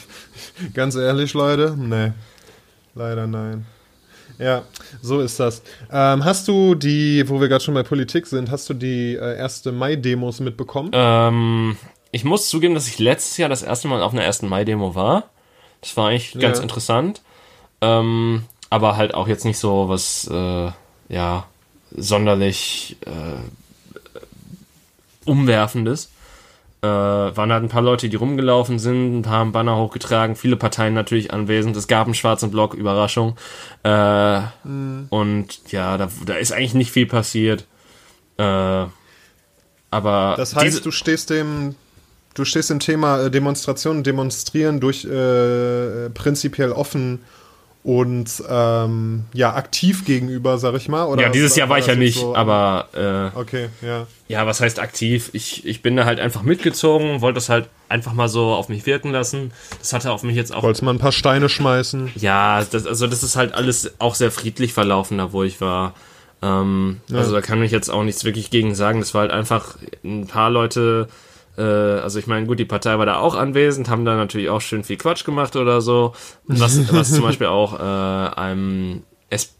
[0.73, 2.11] Ganz ehrlich, Leute, nee.
[2.93, 3.65] Leider nein.
[4.39, 4.63] Ja,
[5.01, 5.61] so ist das.
[5.91, 9.37] Ähm, hast du die, wo wir gerade schon bei Politik sind, hast du die äh,
[9.37, 10.89] erste Mai-Demos mitbekommen?
[10.93, 11.77] Ähm,
[12.11, 14.43] ich muss zugeben, dass ich letztes Jahr das erste Mal auf einer 1.
[14.43, 15.23] Mai-Demo war.
[15.81, 16.63] Das war eigentlich ganz Ja.
[16.63, 17.21] interessant.
[17.81, 20.71] Ähm, aber halt auch jetzt nicht so was, äh,
[21.09, 21.45] ja,
[21.95, 23.39] sonderlich äh,
[25.25, 26.09] umwerfendes.
[26.83, 30.57] Äh, waren halt ein paar Leute, die rumgelaufen sind, ein paar haben Banner hochgetragen, viele
[30.57, 31.77] Parteien natürlich anwesend.
[31.77, 33.37] Es gab einen schwarzen Block, Überraschung.
[33.83, 34.41] Äh,
[35.09, 37.65] Und ja, da, da ist eigentlich nicht viel passiert.
[38.37, 38.85] Äh,
[39.91, 41.75] aber Das heißt, du stehst dem,
[42.33, 47.21] du stehst dem Thema äh, Demonstrationen, Demonstrieren durch äh, prinzipiell offen
[47.83, 51.03] und ähm, ja aktiv gegenüber, sag ich mal.
[51.05, 52.87] Oder ja, dieses Jahr war ich ja nicht, so- aber
[53.35, 54.07] äh, Okay, ja.
[54.29, 55.29] ja, was heißt aktiv?
[55.33, 58.85] Ich, ich bin da halt einfach mitgezogen, wollte das halt einfach mal so auf mich
[58.85, 59.51] wirken lassen.
[59.79, 60.63] Das hatte auf mich jetzt auch.
[60.63, 62.11] Wolltest mal ein paar Steine schmeißen?
[62.15, 65.93] Ja, das, also das ist halt alles auch sehr friedlich verlaufen, da wo ich war.
[66.41, 68.99] Ähm, Also da kann ich jetzt auch nichts wirklich gegen sagen.
[68.99, 71.07] Das war halt einfach ein paar Leute.
[71.57, 74.61] Äh, also ich meine, gut, die Partei war da auch anwesend, haben da natürlich auch
[74.61, 76.13] schön viel Quatsch gemacht oder so.
[76.45, 79.55] Was, was zum Beispiel auch äh, einem es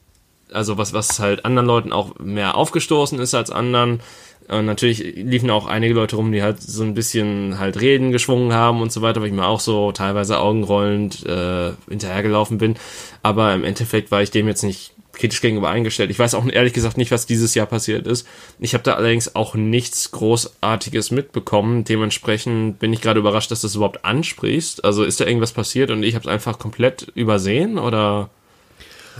[0.51, 4.01] also was, was halt anderen Leuten auch mehr aufgestoßen ist als anderen.
[4.49, 8.53] Und natürlich liefen auch einige Leute rum, die halt so ein bisschen halt Reden geschwungen
[8.53, 12.75] haben und so weiter, weil ich mir auch so teilweise augenrollend äh, hinterhergelaufen bin.
[13.21, 16.11] Aber im Endeffekt war ich dem jetzt nicht kritisch gegenüber eingestellt.
[16.11, 18.27] Ich weiß auch ehrlich gesagt nicht, was dieses Jahr passiert ist.
[18.59, 21.83] Ich habe da allerdings auch nichts Großartiges mitbekommen.
[21.83, 24.83] Dementsprechend bin ich gerade überrascht, dass du das überhaupt ansprichst.
[24.83, 28.29] Also ist da irgendwas passiert und ich habe es einfach komplett übersehen oder?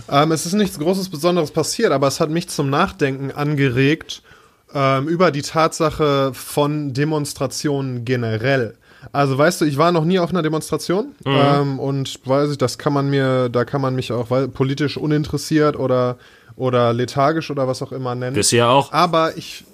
[0.08, 4.22] Ähm, es ist nichts Großes Besonderes passiert, aber es hat mich zum Nachdenken angeregt
[4.74, 8.76] ähm, über die Tatsache von Demonstrationen generell.
[9.12, 12.78] Also weißt du, ich war noch nie auf einer Demonstration ähm, und weiß ich, das
[12.78, 16.16] kann man mir, da kann man mich auch weil, politisch uninteressiert oder
[16.56, 18.34] oder lethargisch oder was auch immer nennen.
[18.34, 18.92] Bisher auch.
[18.92, 19.64] Aber ich,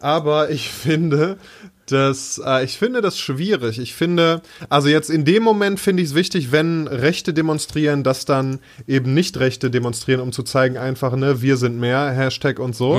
[0.00, 1.38] aber ich finde,
[1.86, 3.78] das, äh, ich finde das schwierig.
[3.78, 8.24] Ich finde, also jetzt in dem Moment finde ich es wichtig, wenn Rechte demonstrieren, dass
[8.24, 8.58] dann
[8.88, 12.96] eben nicht Rechte demonstrieren, um zu zeigen, einfach, ne, wir sind mehr, Hashtag und so.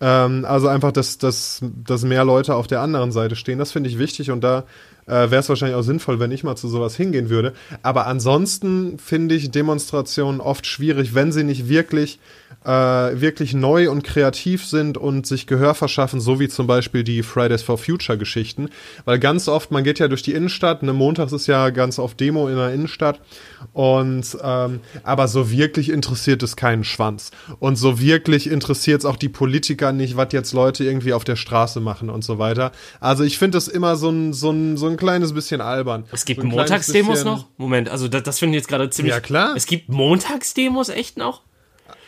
[0.00, 3.58] Ähm, also einfach, dass, dass, dass mehr Leute auf der anderen Seite stehen.
[3.58, 4.64] Das finde ich wichtig und da
[5.10, 7.52] äh, wäre es wahrscheinlich auch sinnvoll, wenn ich mal zu sowas hingehen würde.
[7.82, 12.20] Aber ansonsten finde ich Demonstrationen oft schwierig, wenn sie nicht wirklich
[12.64, 17.22] äh, wirklich neu und kreativ sind und sich Gehör verschaffen, so wie zum Beispiel die
[17.22, 18.68] Fridays for Future Geschichten.
[19.04, 22.20] Weil ganz oft, man geht ja durch die Innenstadt, ne, montags ist ja ganz oft
[22.20, 23.20] Demo in der Innenstadt
[23.72, 27.30] und ähm, aber so wirklich interessiert es keinen Schwanz.
[27.58, 31.36] Und so wirklich interessiert es auch die Politiker nicht, was jetzt Leute irgendwie auf der
[31.36, 32.72] Straße machen und so weiter.
[33.00, 36.04] Also ich finde das immer so ein, so ein, so ein kleines bisschen albern.
[36.12, 37.46] Es gibt so Montagsdemos noch?
[37.56, 39.14] Moment, also das, das finde ich jetzt gerade ziemlich.
[39.14, 39.54] Ja, klar.
[39.56, 41.42] Es gibt Montagsdemos echt noch?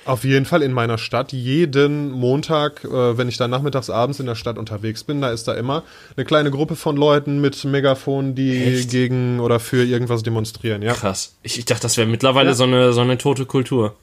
[0.04, 1.32] Auf jeden Fall in meiner Stadt.
[1.32, 5.46] Jeden Montag, äh, wenn ich dann nachmittags abends in der Stadt unterwegs bin, da ist
[5.46, 5.84] da immer
[6.16, 8.90] eine kleine Gruppe von Leuten mit Megafon, die Echt?
[8.90, 10.82] gegen oder für irgendwas demonstrieren.
[10.82, 10.94] Ja.
[10.94, 11.34] Krass.
[11.44, 12.54] Ich, ich dachte, das wäre mittlerweile Ja.
[12.54, 13.94] so, eine, so eine tote Kultur.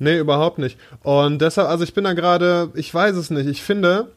[0.00, 0.76] Nee, überhaupt nicht.
[1.02, 3.46] Und deshalb, also ich bin da gerade, ich weiß es nicht.
[3.46, 4.10] Ich finde,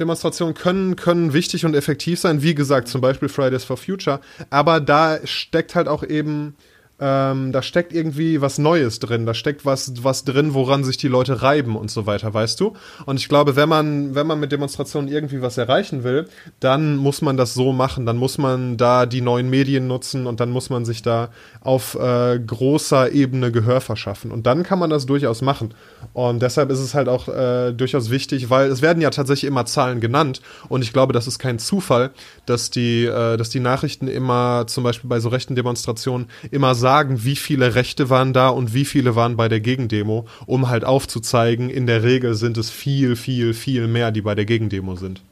[0.00, 2.42] Demonstrationen können, können wichtig und effektiv sein.
[2.42, 4.20] Wie gesagt, zum Beispiel Fridays for Future.
[4.50, 6.56] Aber da steckt halt auch eben,
[7.00, 9.26] ähm, da steckt irgendwie was Neues drin.
[9.26, 12.74] Da steckt was, was drin, woran sich die Leute reiben und so weiter, weißt du?
[13.04, 16.28] Und ich glaube, wenn man, wenn man mit Demonstrationen irgendwie was erreichen will,
[16.60, 18.06] dann muss man das so machen.
[18.06, 21.30] Dann muss man da die neuen Medien nutzen und dann muss man sich da
[21.60, 24.30] auf äh, großer Ebene Gehör verschaffen.
[24.30, 25.74] Und dann kann man das durchaus machen.
[26.12, 29.66] Und deshalb ist es halt auch äh, durchaus wichtig, weil es werden ja tatsächlich immer
[29.66, 30.40] Zahlen genannt.
[30.68, 32.12] Und ich glaube, das ist kein Zufall,
[32.46, 36.83] dass die, äh, dass die Nachrichten immer, zum Beispiel bei so rechten Demonstrationen, immer sagen,
[37.24, 41.70] wie viele Rechte waren da und wie viele waren bei der Gegendemo, um halt aufzuzeigen,
[41.70, 45.22] in der Regel sind es viel, viel, viel mehr, die bei der Gegendemo sind.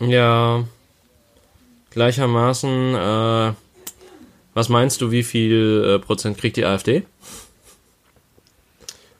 [0.00, 0.64] Ja.
[1.90, 3.52] Gleichermaßen, äh,
[4.54, 7.04] was meinst du, wie viel äh, Prozent kriegt die AfD?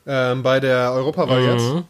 [0.07, 1.85] Ähm, bei der Europawahl jetzt?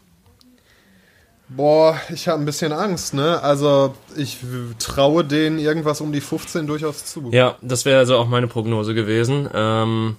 [1.48, 3.40] Boah, ich habe ein bisschen Angst, ne?
[3.40, 4.38] Also ich
[4.78, 7.30] traue denen irgendwas um die 15 durchaus zu.
[7.30, 9.48] Ja, das wäre also auch meine Prognose gewesen.
[9.54, 10.16] Ähm,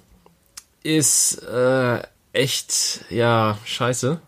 [0.83, 1.99] ist äh,
[2.31, 4.21] echt, ja, scheiße.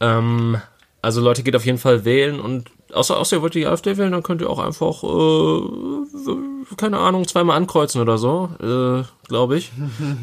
[0.00, 0.60] Ähm,
[1.00, 4.12] also Leute, geht auf jeden Fall wählen und außer, außer ihr wollt die AfD wählen,
[4.12, 9.70] dann könnt ihr auch einfach, äh, keine Ahnung, zweimal ankreuzen oder so, äh, glaube ich.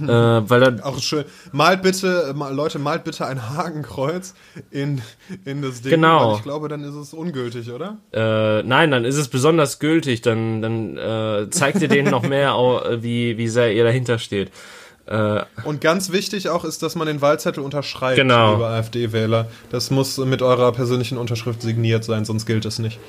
[0.04, 1.26] äh, weil dann Auch schön.
[1.52, 4.34] Malt bitte, mal, Leute, malt bitte ein Hakenkreuz
[4.72, 5.02] in,
[5.46, 5.92] in das Ding.
[5.92, 6.30] Genau.
[6.32, 7.98] Weil ich glaube, dann ist es ungültig, oder?
[8.14, 12.54] Äh, nein, dann ist es besonders gültig, dann, dann äh, zeigt ihr denen noch mehr,
[13.02, 14.52] wie, wie sehr ihr dahinter steht.
[15.06, 18.54] Äh, Und ganz wichtig auch ist, dass man den Wahlzettel unterschreibt, Genau.
[18.54, 19.48] liebe AfD-Wähler.
[19.72, 23.00] Das muss mit eurer persönlichen Unterschrift signiert sein, sonst gilt es nicht.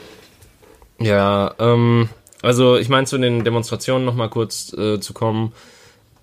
[0.99, 2.09] Ja, ähm,
[2.43, 5.53] also ich meine zu den Demonstrationen noch mal kurz äh, zu kommen.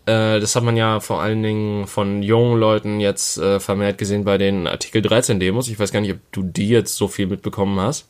[0.06, 4.24] Äh, das hat man ja vor allen Dingen von jungen Leuten jetzt äh, vermehrt gesehen
[4.24, 5.68] bei den Artikel 13 Demos.
[5.68, 8.08] Ich weiß gar nicht, ob du die jetzt so viel mitbekommen hast.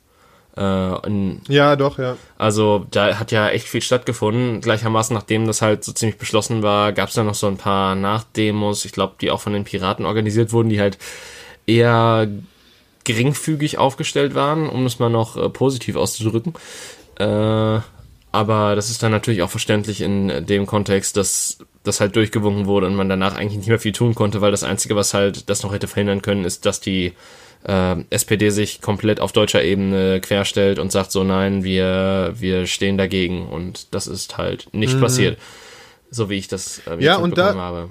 [0.56, 2.18] Äh, in, ja, doch, ja.
[2.38, 4.62] Also da hat ja echt viel stattgefunden.
[4.62, 7.96] Gleichermaßen, nachdem das halt so ziemlich beschlossen war, gab es dann noch so ein paar
[7.96, 10.98] Nachdemos, ich glaube, die auch von den Piraten organisiert wurden, die halt
[11.68, 12.28] eher
[13.04, 16.54] geringfügig aufgestellt waren, um es mal noch äh, positiv auszudrücken.
[17.20, 17.80] Äh,
[18.38, 22.86] aber das ist dann natürlich auch verständlich in dem Kontext, dass das halt durchgewunken wurde
[22.86, 25.64] und man danach eigentlich nicht mehr viel tun konnte, weil das Einzige, was halt das
[25.64, 27.14] noch hätte verhindern können, ist, dass die
[27.64, 33.00] äh, SPD sich komplett auf deutscher Ebene querstellt und sagt so, nein, wir, wir stehen
[33.00, 33.48] dagegen.
[33.48, 35.02] Und das ist halt nicht mhm.
[35.02, 35.40] passiert.
[36.12, 37.90] So wie ich das äh, ja, und da, habe.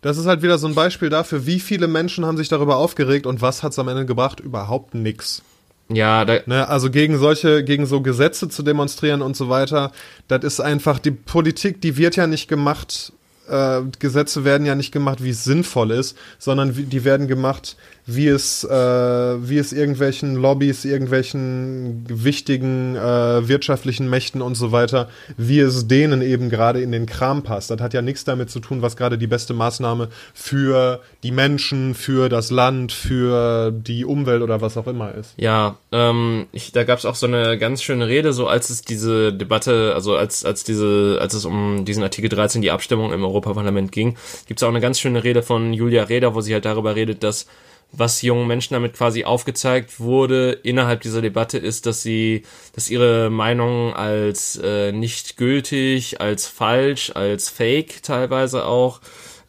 [0.00, 3.26] Das ist halt wieder so ein Beispiel dafür, wie viele Menschen haben sich darüber aufgeregt
[3.26, 4.38] und was hat es am Ende gebracht?
[4.38, 5.42] Überhaupt nichts.
[5.88, 9.92] Ja, da ne, also gegen solche, gegen so Gesetze zu demonstrieren und so weiter,
[10.28, 13.12] das ist einfach die Politik, die wird ja nicht gemacht,
[13.48, 17.76] äh, Gesetze werden ja nicht gemacht, wie es sinnvoll ist, sondern die werden gemacht,
[18.06, 25.08] wie es, äh, wie es irgendwelchen Lobbys, irgendwelchen wichtigen äh, wirtschaftlichen Mächten und so weiter,
[25.36, 27.70] wie es denen eben gerade in den Kram passt.
[27.70, 31.94] Das hat ja nichts damit zu tun, was gerade die beste Maßnahme für die Menschen,
[31.94, 35.32] für das Land, für die Umwelt oder was auch immer ist.
[35.36, 38.82] Ja, ähm, ich, da gab es auch so eine ganz schöne Rede, so als es
[38.82, 43.24] diese Debatte, also als, als diese, als es um diesen Artikel 13, die Abstimmung im
[43.24, 46.66] Europaparlament ging, gibt es auch eine ganz schöne Rede von Julia Reda, wo sie halt
[46.66, 47.46] darüber redet, dass
[47.96, 52.42] was jungen Menschen damit quasi aufgezeigt wurde innerhalb dieser Debatte ist, dass sie,
[52.74, 59.00] dass ihre Meinung als äh, nicht gültig, als falsch, als fake teilweise auch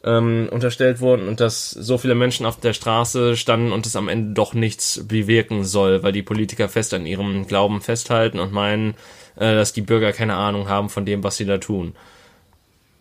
[0.04, 4.08] ähm, unterstellt wurden und dass so viele Menschen auf der Straße standen und es am
[4.08, 8.94] Ende doch nichts bewirken soll, weil die Politiker fest an ihrem Glauben festhalten und meinen,
[9.34, 11.94] äh, dass die Bürger keine Ahnung haben von dem, was sie da tun.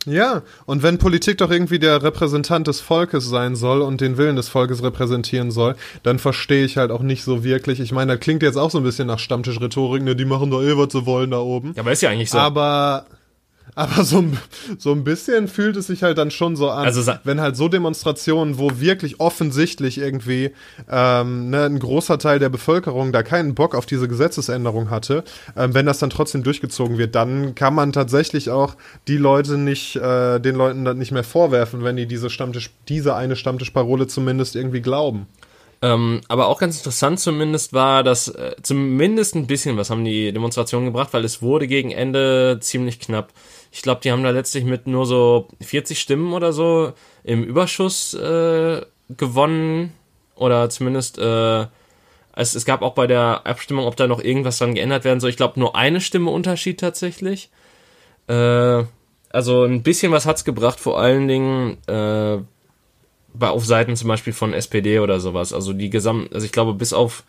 [0.05, 4.35] Ja, und wenn Politik doch irgendwie der Repräsentant des Volkes sein soll und den Willen
[4.35, 7.79] des Volkes repräsentieren soll, dann verstehe ich halt auch nicht so wirklich.
[7.79, 10.61] Ich meine, das klingt jetzt auch so ein bisschen nach Stammtischrhetorik, ne, die machen doch
[10.61, 11.73] eh, was sie wollen da oben.
[11.75, 12.37] Ja, aber ist ja eigentlich so.
[12.37, 13.05] Aber
[13.75, 14.23] aber so,
[14.77, 17.67] so ein bisschen fühlt es sich halt dann schon so an, also, wenn halt so
[17.67, 20.51] Demonstrationen, wo wirklich offensichtlich irgendwie
[20.89, 25.25] ähm, ne, ein großer Teil der Bevölkerung da keinen Bock auf diese Gesetzesänderung hatte,
[25.57, 28.75] ähm, wenn das dann trotzdem durchgezogen wird, dann kann man tatsächlich auch
[29.07, 33.15] die Leute nicht, äh, den Leuten dann nicht mehr vorwerfen, wenn die diese Stammtisch, diese
[33.15, 35.27] eine Stammtischparole zumindest irgendwie glauben.
[35.81, 40.31] Ähm, aber auch ganz interessant zumindest war, dass äh, zumindest ein bisschen was haben die
[40.31, 43.33] Demonstrationen gebracht, weil es wurde gegen Ende ziemlich knapp.
[43.75, 46.93] Ich glaube, die haben da letztlich mit nur so 40 Stimmen oder so
[47.25, 49.91] im Überschuss äh, gewonnen.
[50.37, 51.65] Oder zumindest, äh,
[52.37, 55.29] es, es gab auch bei der Abstimmung, ob da noch irgendwas dran geändert werden soll.
[55.29, 57.49] Ich glaube, nur eine Stimme Unterschied tatsächlich.
[58.27, 58.83] Äh,
[59.29, 62.37] also ein bisschen was hat's gebracht, vor allen Dingen äh,
[63.33, 65.51] bei auf Seiten zum Beispiel von SPD oder sowas.
[65.51, 67.25] Also die gesamt, also ich glaube, bis auf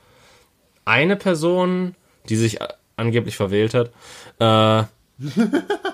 [0.84, 1.96] eine Person,
[2.28, 2.60] die sich
[2.94, 3.90] angeblich verwählt hat,
[4.38, 4.86] äh,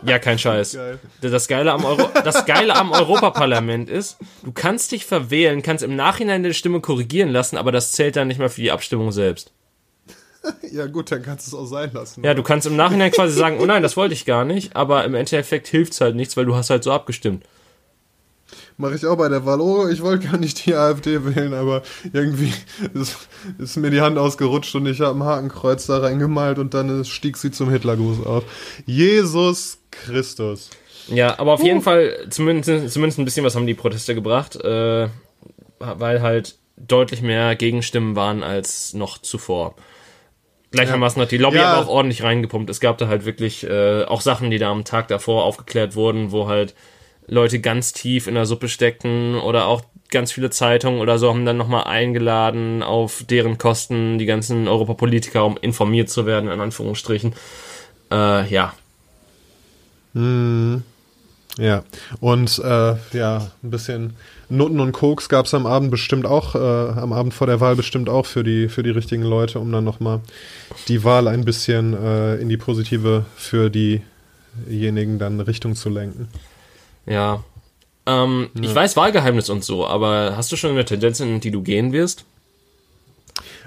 [0.04, 0.72] ja, kein Scheiß.
[0.72, 0.98] Geil.
[1.20, 5.94] Das Geile am, Euro das Geile am Europaparlament ist, du kannst dich verwählen, kannst im
[5.94, 9.52] Nachhinein deine Stimme korrigieren lassen, aber das zählt dann nicht mehr für die Abstimmung selbst.
[10.72, 12.24] Ja, gut, dann kannst du es auch sein lassen.
[12.24, 15.04] Ja, du kannst im Nachhinein quasi sagen, oh nein, das wollte ich gar nicht, aber
[15.04, 17.44] im Endeffekt hilft es halt nichts, weil du hast halt so abgestimmt.
[18.76, 19.60] Mache ich auch bei der Wahl.
[19.60, 22.52] Oh, ich wollte gar nicht die AfD wählen, aber irgendwie
[22.94, 27.04] ist, ist mir die Hand ausgerutscht und ich habe ein Hakenkreuz da reingemalt und dann
[27.04, 28.44] stieg sie zum Hitlergruß auf.
[28.86, 30.70] Jesus Christus.
[31.08, 31.66] Ja, aber auf uh.
[31.66, 35.08] jeden Fall, zumindest, zumindest ein bisschen was haben die Proteste gebracht, äh,
[35.78, 39.76] weil halt deutlich mehr Gegenstimmen waren als noch zuvor.
[40.72, 41.72] Gleichermaßen hat die Lobby ja.
[41.72, 42.70] aber auch ordentlich reingepumpt.
[42.70, 46.32] Es gab da halt wirklich äh, auch Sachen, die da am Tag davor aufgeklärt wurden,
[46.32, 46.74] wo halt
[47.32, 51.46] Leute ganz tief in der Suppe stecken oder auch ganz viele Zeitungen oder so haben
[51.46, 57.32] dann nochmal eingeladen, auf deren Kosten die ganzen Europapolitiker, um informiert zu werden, in Anführungsstrichen.
[58.10, 58.74] Äh, ja.
[60.12, 60.82] Hm.
[61.58, 61.84] Ja,
[62.20, 64.14] und äh, ja, ein bisschen
[64.48, 67.76] Nutten und Koks gab es am Abend bestimmt auch, äh, am Abend vor der Wahl
[67.76, 70.20] bestimmt auch für die, für die richtigen Leute, um dann nochmal
[70.88, 76.28] die Wahl ein bisschen äh, in die positive für diejenigen dann Richtung zu lenken.
[77.06, 77.42] Ja.
[78.06, 78.62] Ähm, ja.
[78.62, 81.92] Ich weiß Wahlgeheimnis und so, aber hast du schon eine Tendenz, in die du gehen
[81.92, 82.24] wirst?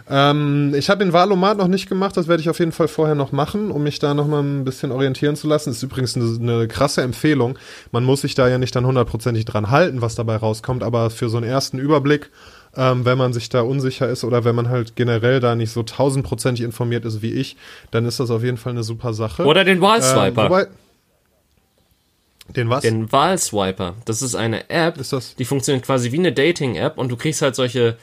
[0.08, 3.16] Ähm, ich habe den Wahlomat noch nicht gemacht, das werde ich auf jeden Fall vorher
[3.16, 5.72] noch machen, um mich da nochmal ein bisschen orientieren zu lassen.
[5.72, 7.58] Das ist übrigens eine, eine, krasse Empfehlung.
[7.92, 11.30] Man muss sich da ja nicht dann hundertprozentig dran halten, was dabei rauskommt, aber für
[11.30, 12.30] so einen ersten Überblick
[12.78, 15.84] ähm, wenn man sich da unsicher ist oder wenn man halt generell da nicht so
[15.84, 17.56] tausendprozentig informiert ist wie ich,
[17.92, 19.46] dann ist das auf jeden Fall eine super Sache.
[19.46, 20.62] Oder den Wahlswiper.
[20.62, 20.68] Ähm,
[22.50, 22.84] den was?
[22.84, 23.96] Den Wahlswiper.
[24.06, 25.36] Das ist eine App, ist das?
[25.36, 27.98] die funktioniert quasi wie eine Dating-App und du kriegst halt solche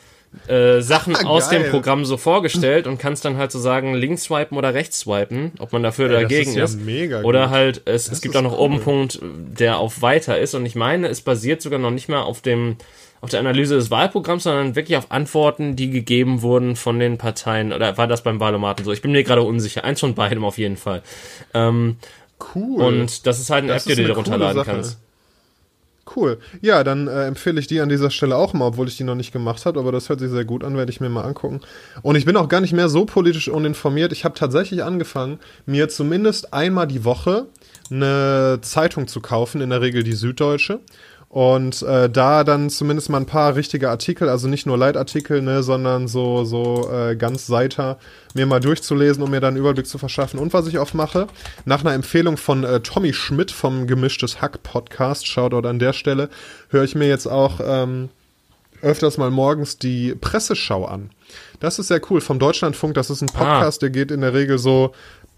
[0.49, 4.24] äh, Sachen ah, aus dem Programm so vorgestellt und kannst dann halt so sagen, links
[4.24, 6.80] swipen oder rechts swipen, ob man dafür oder Ey, dagegen ist.
[6.80, 7.24] Ja ist.
[7.24, 8.64] oder halt, es, es gibt auch noch cool.
[8.64, 12.22] oben Punkt, der auf weiter ist und ich meine, es basiert sogar noch nicht mal
[12.22, 12.76] auf dem
[13.22, 17.72] auf der Analyse des Wahlprogramms, sondern wirklich auf Antworten, die gegeben wurden von den Parteien.
[17.72, 18.90] Oder war das beim Wahlomaten so?
[18.90, 19.84] Ich bin mir gerade unsicher.
[19.84, 21.03] Eins von beidem auf jeden Fall.
[21.55, 21.99] Ähm,
[22.55, 22.82] cool.
[22.82, 24.99] Und das ist halt eine das App, die du dir runterladen kannst.
[26.16, 26.38] Cool.
[26.61, 29.14] Ja, dann äh, empfehle ich die an dieser Stelle auch mal, obwohl ich die noch
[29.14, 31.61] nicht gemacht habe, aber das hört sich sehr gut an, werde ich mir mal angucken.
[32.03, 34.12] Und ich bin auch gar nicht mehr so politisch uninformiert.
[34.12, 37.47] Ich habe tatsächlich angefangen, mir zumindest einmal die Woche
[37.90, 40.80] eine Zeitung zu kaufen, in der Regel die Süddeutsche
[41.33, 45.62] und äh, da dann zumindest mal ein paar richtige Artikel, also nicht nur Leitartikel, ne,
[45.62, 47.99] sondern so, so äh, ganz Seiter
[48.35, 50.39] mir mal durchzulesen, um mir dann einen Überblick zu verschaffen.
[50.39, 51.28] Und was ich oft mache,
[51.64, 56.28] nach einer Empfehlung von äh, Tommy Schmidt vom Gemischtes Hack Podcast, Shoutout an der Stelle,
[56.68, 58.11] höre ich mir jetzt auch ähm,
[58.83, 61.09] öfters mal morgens die Presseschau an.
[61.61, 62.20] Das ist sehr cool.
[62.20, 63.39] Vom Deutschlandfunk, das ist ein ah.
[63.39, 63.80] Podcast, ah.
[63.80, 64.93] der geht in der Regel so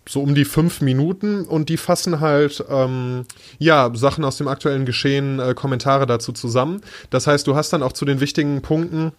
[0.08, 3.24] so um die fünf Minuten und die fassen halt ähm,
[3.58, 6.82] ja Sachen aus dem aktuellen Geschehen, äh, Kommentare dazu zusammen.
[7.10, 9.12] Das heißt, du hast dann auch zu den wichtigen Punkten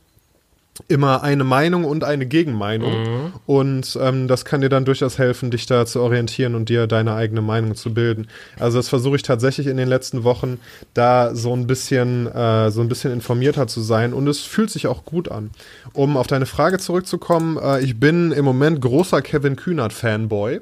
[0.88, 2.92] immer eine Meinung und eine Gegenmeinung.
[2.92, 3.34] Mhm.
[3.46, 7.14] Und ähm, das kann dir dann durchaus helfen, dich da zu orientieren und dir deine
[7.14, 8.28] eigene Meinung zu bilden.
[8.60, 10.60] Also das versuche ich tatsächlich in den letzten Wochen,
[10.94, 14.14] da so ein bisschen, äh, so ein bisschen informierter zu sein.
[14.14, 15.52] Und es fühlt sich auch gut an.
[15.94, 20.60] Um auf deine Frage zurückzukommen, äh, ich bin im Moment großer Kevin Kühnert-Fanboy.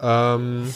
[0.00, 0.72] Ähm,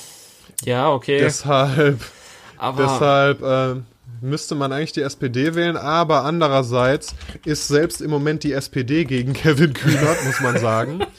[0.64, 1.18] ja, okay.
[1.18, 2.01] Deshalb,
[2.59, 3.81] aber deshalb äh,
[4.20, 7.14] müsste man eigentlich die SPD wählen, aber andererseits
[7.45, 11.05] ist selbst im Moment die SPD gegen Kevin Kühnert, muss man sagen.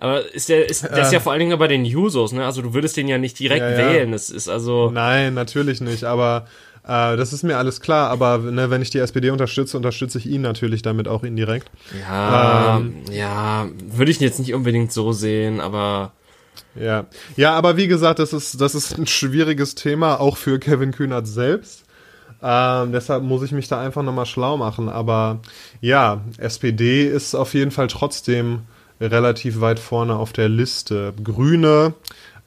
[0.00, 2.44] Aber ist der, ist, das ist ja vor allen Dingen bei den Jusos, ne?
[2.44, 3.78] Also du würdest den ja nicht direkt ja, ja.
[3.78, 4.12] wählen.
[4.12, 4.92] Das ist also.
[4.92, 6.46] Nein, natürlich nicht, aber
[6.84, 10.26] äh, das ist mir alles klar, aber ne, wenn ich die SPD unterstütze, unterstütze ich
[10.26, 11.70] ihn natürlich damit auch indirekt.
[12.00, 16.12] Ja, ähm, ja, würde ich jetzt nicht unbedingt so sehen, aber
[16.74, 17.06] ja.
[17.36, 21.26] Ja, aber wie gesagt, das ist, das ist ein schwieriges Thema, auch für Kevin Kühnert
[21.26, 21.84] selbst.
[22.42, 24.88] Ähm, deshalb muss ich mich da einfach nochmal schlau machen.
[24.88, 25.40] Aber
[25.80, 28.62] ja, SPD ist auf jeden Fall trotzdem
[29.00, 31.14] relativ weit vorne auf der Liste.
[31.22, 31.94] Grüne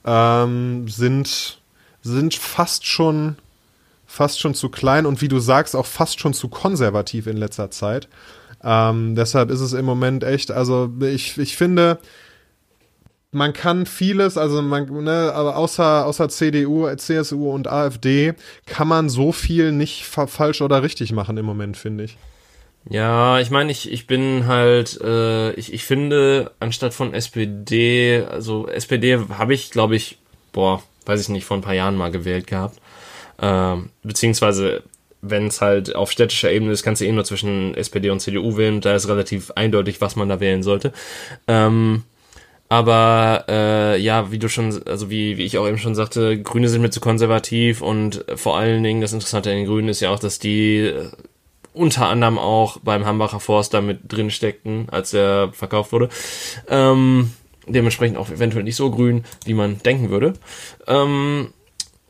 [0.05, 1.59] ähm, sind,
[2.01, 3.35] sind fast schon
[4.11, 7.71] fast schon zu klein und wie du sagst, auch fast schon zu konservativ in letzter
[7.71, 8.09] Zeit.
[8.61, 11.97] Ähm, deshalb ist es im Moment echt, also ich, ich finde,
[13.31, 18.33] man kann vieles, also man, ne, aber außer, außer CDU, CSU und AfD
[18.65, 22.17] kann man so viel nicht falsch oder richtig machen im Moment, finde ich.
[22.89, 28.67] Ja, ich meine, ich, ich bin halt, äh, ich, ich finde, anstatt von SPD, also
[28.67, 30.17] SPD habe ich, glaube ich,
[30.51, 32.81] boah, weiß ich nicht, vor ein paar Jahren mal gewählt gehabt.
[33.39, 34.83] Ähm, beziehungsweise,
[35.21, 38.57] wenn es halt auf städtischer Ebene ist, kannst du eh nur zwischen SPD und CDU
[38.57, 38.81] wählen.
[38.81, 40.91] Da ist relativ eindeutig, was man da wählen sollte.
[41.47, 42.03] Ähm,
[42.71, 46.69] aber äh, ja, wie du schon, also wie, wie ich auch eben schon sagte, Grüne
[46.69, 50.09] sind mir zu konservativ und vor allen Dingen das Interessante an den Grünen ist ja
[50.09, 51.09] auch, dass die äh,
[51.73, 56.07] unter anderem auch beim Hambacher Forst da mit drin steckten, als er verkauft wurde.
[56.69, 57.33] Ähm,
[57.67, 60.35] dementsprechend auch eventuell nicht so grün, wie man denken würde.
[60.87, 61.49] Ähm,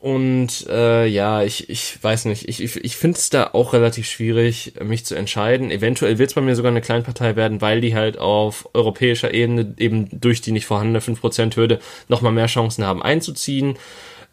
[0.02, 4.08] und äh, ja, ich, ich weiß nicht, ich, ich, ich finde es da auch relativ
[4.08, 5.70] schwierig, mich zu entscheiden.
[5.70, 9.74] Eventuell wird es bei mir sogar eine Kleinpartei werden, weil die halt auf europäischer Ebene
[9.78, 11.78] eben durch die nicht vorhandene 5%-Hürde
[12.08, 13.78] nochmal mehr Chancen haben einzuziehen.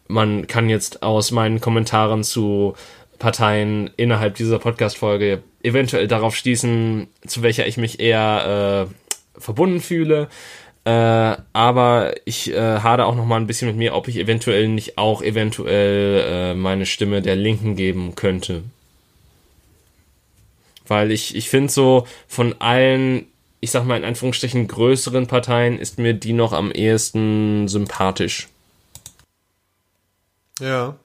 [0.08, 2.74] Man kann jetzt aus meinen Kommentaren zu
[3.20, 10.30] Parteien innerhalb dieser Podcast-Folge eventuell darauf schließen, zu welcher ich mich eher äh, verbunden fühle.
[10.84, 14.68] Äh, aber ich äh, hade auch noch mal ein bisschen mit mir, ob ich eventuell
[14.68, 18.62] nicht auch eventuell äh, meine Stimme der Linken geben könnte.
[20.86, 23.26] Weil ich, ich finde so von allen,
[23.60, 28.48] ich sag mal in Anführungsstrichen größeren Parteien, ist mir die noch am ehesten sympathisch.
[30.60, 30.96] Ja.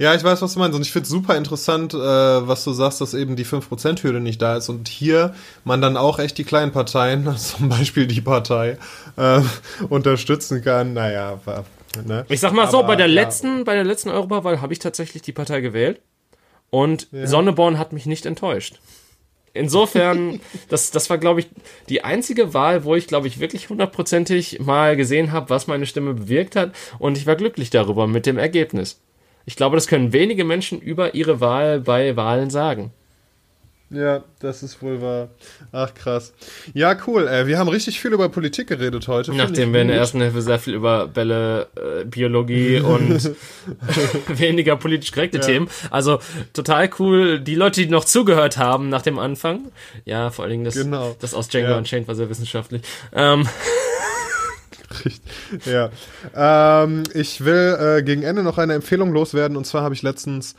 [0.00, 0.74] Ja, ich weiß, was du meinst.
[0.74, 4.40] Und ich finde es super interessant, äh, was du sagst, dass eben die 5%-Hürde nicht
[4.40, 4.70] da ist.
[4.70, 5.34] Und hier
[5.64, 8.78] man dann auch echt die kleinen Parteien, zum Beispiel die Partei,
[9.18, 9.42] äh,
[9.90, 10.94] unterstützen kann.
[10.94, 11.38] Naja,
[12.06, 12.24] ne?
[12.30, 13.12] Ich sag mal Aber, so, bei der ja.
[13.12, 16.00] letzten, bei der letzten Europawahl habe ich tatsächlich die Partei gewählt.
[16.70, 17.26] Und ja.
[17.26, 18.80] Sonneborn hat mich nicht enttäuscht.
[19.52, 20.40] Insofern,
[20.70, 21.48] das, das war, glaube ich,
[21.90, 26.14] die einzige Wahl, wo ich, glaube ich, wirklich hundertprozentig mal gesehen habe, was meine Stimme
[26.14, 26.72] bewirkt hat.
[26.98, 28.98] Und ich war glücklich darüber mit dem Ergebnis.
[29.50, 32.92] Ich glaube, das können wenige Menschen über ihre Wahl bei Wahlen sagen.
[33.90, 35.30] Ja, das ist wohl wahr.
[35.72, 36.32] Ach krass.
[36.72, 37.26] Ja, cool.
[37.26, 39.34] Äh, wir haben richtig viel über Politik geredet heute.
[39.34, 43.34] Nachdem wir in der ersten Hälfte sehr viel über Bälle, äh, Biologie und
[44.28, 45.44] weniger politisch korrekte ja.
[45.44, 45.68] Themen.
[45.90, 46.20] Also
[46.52, 47.40] total cool.
[47.40, 49.72] Die Leute, die noch zugehört haben nach dem Anfang.
[50.04, 51.16] Ja, vor allen Dingen das, genau.
[51.18, 51.76] das aus Django ja.
[51.78, 52.82] Unchained war sehr wissenschaftlich.
[53.12, 53.48] Ähm.
[55.64, 55.90] ja.
[56.34, 59.56] Ähm, ich will äh, gegen Ende noch eine Empfehlung loswerden.
[59.56, 60.54] Und zwar habe ich letztens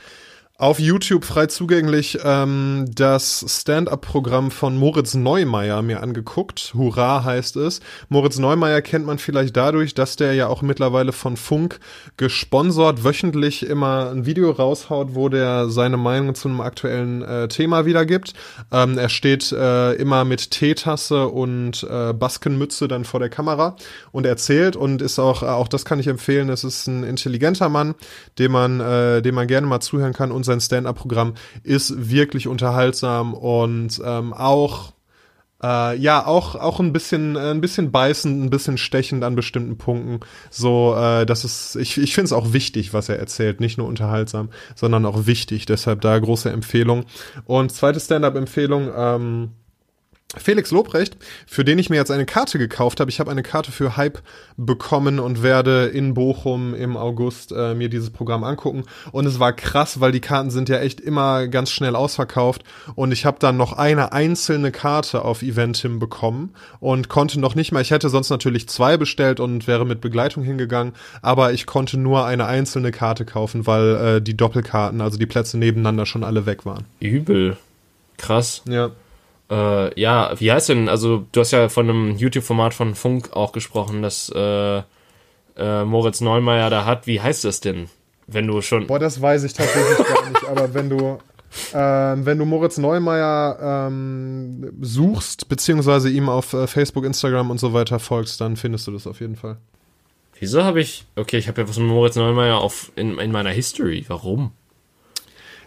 [0.61, 6.73] auf YouTube frei zugänglich ähm, das Stand-up-Programm von Moritz Neumeier mir angeguckt.
[6.75, 7.79] Hurra heißt es.
[8.09, 11.79] Moritz Neumeier kennt man vielleicht dadurch, dass der ja auch mittlerweile von Funk
[12.15, 17.87] gesponsert wöchentlich immer ein Video raushaut, wo der seine Meinung zu einem aktuellen äh, Thema
[17.87, 18.35] wiedergibt.
[18.71, 23.77] Ähm, er steht äh, immer mit Teetasse und äh, Baskenmütze dann vor der Kamera
[24.11, 27.95] und erzählt und ist auch, auch das kann ich empfehlen, es ist ein intelligenter Mann,
[28.37, 31.33] dem man, äh, dem man gerne mal zuhören kann und sein Stand-up-Programm
[31.63, 34.93] ist wirklich unterhaltsam und ähm, auch
[35.63, 39.77] äh, ja, auch, auch ein bisschen, äh, ein bisschen beißend, ein bisschen stechend an bestimmten
[39.77, 40.19] Punkten.
[40.49, 43.59] So, äh, das ist, ich, ich finde es auch wichtig, was er erzählt.
[43.59, 45.65] Nicht nur unterhaltsam, sondern auch wichtig.
[45.65, 47.05] Deshalb da große Empfehlung.
[47.45, 49.49] Und zweite Stand-up-Empfehlung, ähm,
[50.37, 53.11] Felix Lobrecht, für den ich mir jetzt eine Karte gekauft habe.
[53.11, 54.19] Ich habe eine Karte für Hype
[54.55, 58.85] bekommen und werde in Bochum im August äh, mir dieses Programm angucken.
[59.11, 62.63] Und es war krass, weil die Karten sind ja echt immer ganz schnell ausverkauft.
[62.95, 67.73] Und ich habe dann noch eine einzelne Karte auf Eventim bekommen und konnte noch nicht
[67.73, 71.97] mal, ich hätte sonst natürlich zwei bestellt und wäre mit Begleitung hingegangen, aber ich konnte
[71.97, 76.45] nur eine einzelne Karte kaufen, weil äh, die Doppelkarten, also die Plätze nebeneinander schon alle
[76.45, 76.85] weg waren.
[77.01, 77.57] Übel.
[78.17, 78.61] Krass.
[78.67, 78.91] Ja.
[79.51, 83.51] Äh, ja, wie heißt denn, also du hast ja von einem YouTube-Format von Funk auch
[83.51, 84.81] gesprochen, das äh,
[85.57, 87.05] äh, Moritz Neumeier da hat.
[87.05, 87.89] Wie heißt das denn?
[88.27, 88.87] Wenn du schon.
[88.87, 91.19] Boah, das weiß ich tatsächlich gar nicht, aber wenn du.
[91.73, 97.73] Ähm, wenn du Moritz Neumeier ähm, suchst, beziehungsweise ihm auf äh, Facebook, Instagram und so
[97.73, 99.57] weiter folgst, dann findest du das auf jeden Fall.
[100.39, 101.05] Wieso habe ich.
[101.17, 104.05] Okay, ich habe ja was von Moritz Neumeier auf, in, in meiner History.
[104.07, 104.53] Warum?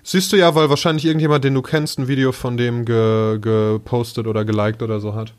[0.06, 4.26] Siehst du ja, weil wahrscheinlich irgendjemand, den du kennst, ein Video von dem ge gepostet
[4.26, 5.32] oder geliked oder so hat.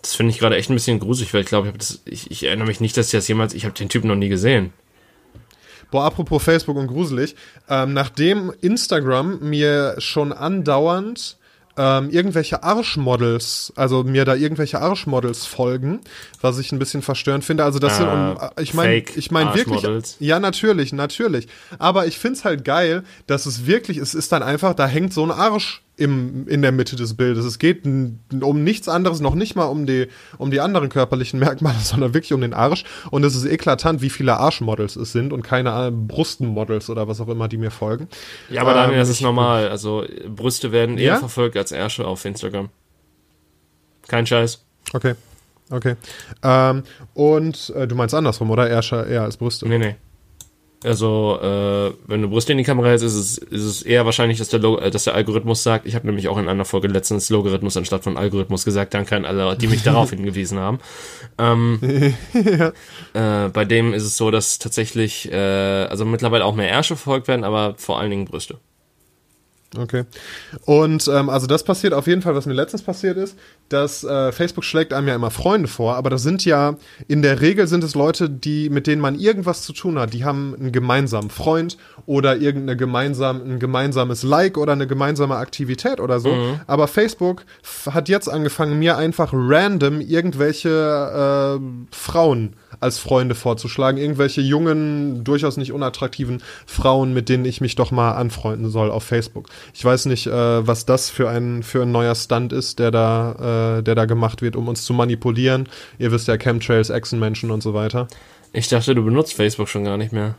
[0.00, 2.66] Das finde ich gerade echt ein bisschen gruselig, weil ich glaube, ich, ich, ich, erinnere
[2.66, 4.72] mich nicht, dass ich das jemals, ich habe den Typen noch nie gesehen.
[5.90, 7.36] Boah, apropos Facebook und gruselig,
[7.68, 11.36] ähm, nachdem Instagram mir schon andauernd
[11.76, 16.00] ähm, irgendwelche Arschmodels, also mir da irgendwelche Arschmodels folgen,
[16.40, 17.64] was ich ein bisschen verstörend finde.
[17.64, 19.82] Also das äh, sind, um, ich meine, ich meine wirklich,
[20.18, 21.48] ja natürlich, natürlich.
[21.78, 25.24] Aber ich find's halt geil, dass es wirklich, es ist dann einfach, da hängt so
[25.24, 27.44] ein Arsch im, in der Mitte des Bildes.
[27.44, 31.78] Es geht um nichts anderes, noch nicht mal um die, um die anderen körperlichen Merkmale,
[31.80, 32.84] sondern wirklich um den Arsch.
[33.10, 37.28] Und es ist eklatant, wie viele Arschmodels es sind und keine Brustenmodels oder was auch
[37.28, 38.08] immer, die mir folgen.
[38.50, 39.68] Ja, aber Daniel, ähm, das ist normal.
[39.68, 41.18] Also Brüste werden eher ja?
[41.18, 42.68] verfolgt als Ärsche auf Instagram.
[44.06, 44.62] Kein Scheiß.
[44.92, 45.14] Okay.
[45.68, 45.96] Okay.
[46.42, 46.84] Ähm,
[47.14, 48.68] und äh, du meinst andersrum, oder?
[48.68, 49.68] Ärsche eher als Brüste?
[49.68, 49.96] Nee, nee.
[50.86, 54.38] Also, äh, wenn du Brust in die Kamera hältst, ist es, ist es eher wahrscheinlich,
[54.38, 55.84] dass der, Log äh, dass der Algorithmus sagt.
[55.84, 58.94] Ich habe nämlich auch in einer Folge letztens Logarithmus anstatt von Algorithmus gesagt.
[58.94, 60.78] Danke an alle, die mich darauf hingewiesen haben.
[61.38, 61.80] Ähm,
[62.32, 62.72] ja.
[63.46, 67.26] äh, bei dem ist es so, dass tatsächlich, äh, also mittlerweile auch mehr Ärsche verfolgt
[67.26, 68.58] werden, aber vor allen Dingen Brüste.
[69.76, 70.04] Okay.
[70.64, 73.36] Und ähm, also das passiert auf jeden Fall, was mir letztens passiert ist,
[73.68, 76.76] dass äh, Facebook schlägt einem ja immer Freunde vor, aber das sind ja
[77.08, 80.14] in der Regel sind es Leute, die mit denen man irgendwas zu tun hat.
[80.14, 81.76] Die haben einen gemeinsamen Freund
[82.06, 86.30] oder irgendeine gemeinsam ein gemeinsames Like oder eine gemeinsame Aktivität oder so.
[86.30, 86.60] Mhm.
[86.66, 87.44] Aber Facebook
[87.90, 93.98] hat jetzt angefangen, mir einfach random irgendwelche äh, Frauen als Freunde vorzuschlagen.
[93.98, 99.02] Irgendwelche jungen, durchaus nicht unattraktiven Frauen, mit denen ich mich doch mal anfreunden soll auf
[99.02, 99.48] Facebook.
[99.74, 103.78] Ich weiß nicht, äh, was das für ein, für ein neuer Stunt ist, der da,
[103.78, 105.68] äh, der da gemacht wird, um uns zu manipulieren.
[105.98, 108.06] Ihr wisst ja, Chemtrails, Echsenmenschen und so weiter.
[108.52, 110.36] Ich dachte, du benutzt Facebook schon gar nicht mehr.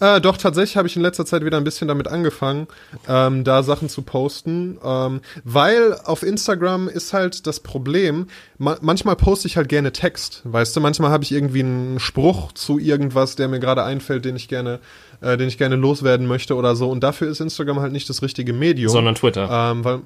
[0.00, 2.68] Äh, doch, tatsächlich habe ich in letzter Zeit wieder ein bisschen damit angefangen,
[3.08, 4.78] ähm, da Sachen zu posten.
[4.82, 8.26] Ähm, weil auf Instagram ist halt das Problem,
[8.58, 12.52] ma manchmal poste ich halt gerne Text, weißt du, manchmal habe ich irgendwie einen Spruch
[12.52, 14.80] zu irgendwas, der mir gerade einfällt, den ich gerne,
[15.20, 16.90] äh, den ich gerne loswerden möchte oder so.
[16.90, 18.90] Und dafür ist Instagram halt nicht das richtige Medium.
[18.90, 19.48] Sondern Twitter.
[19.50, 20.00] Ähm, weil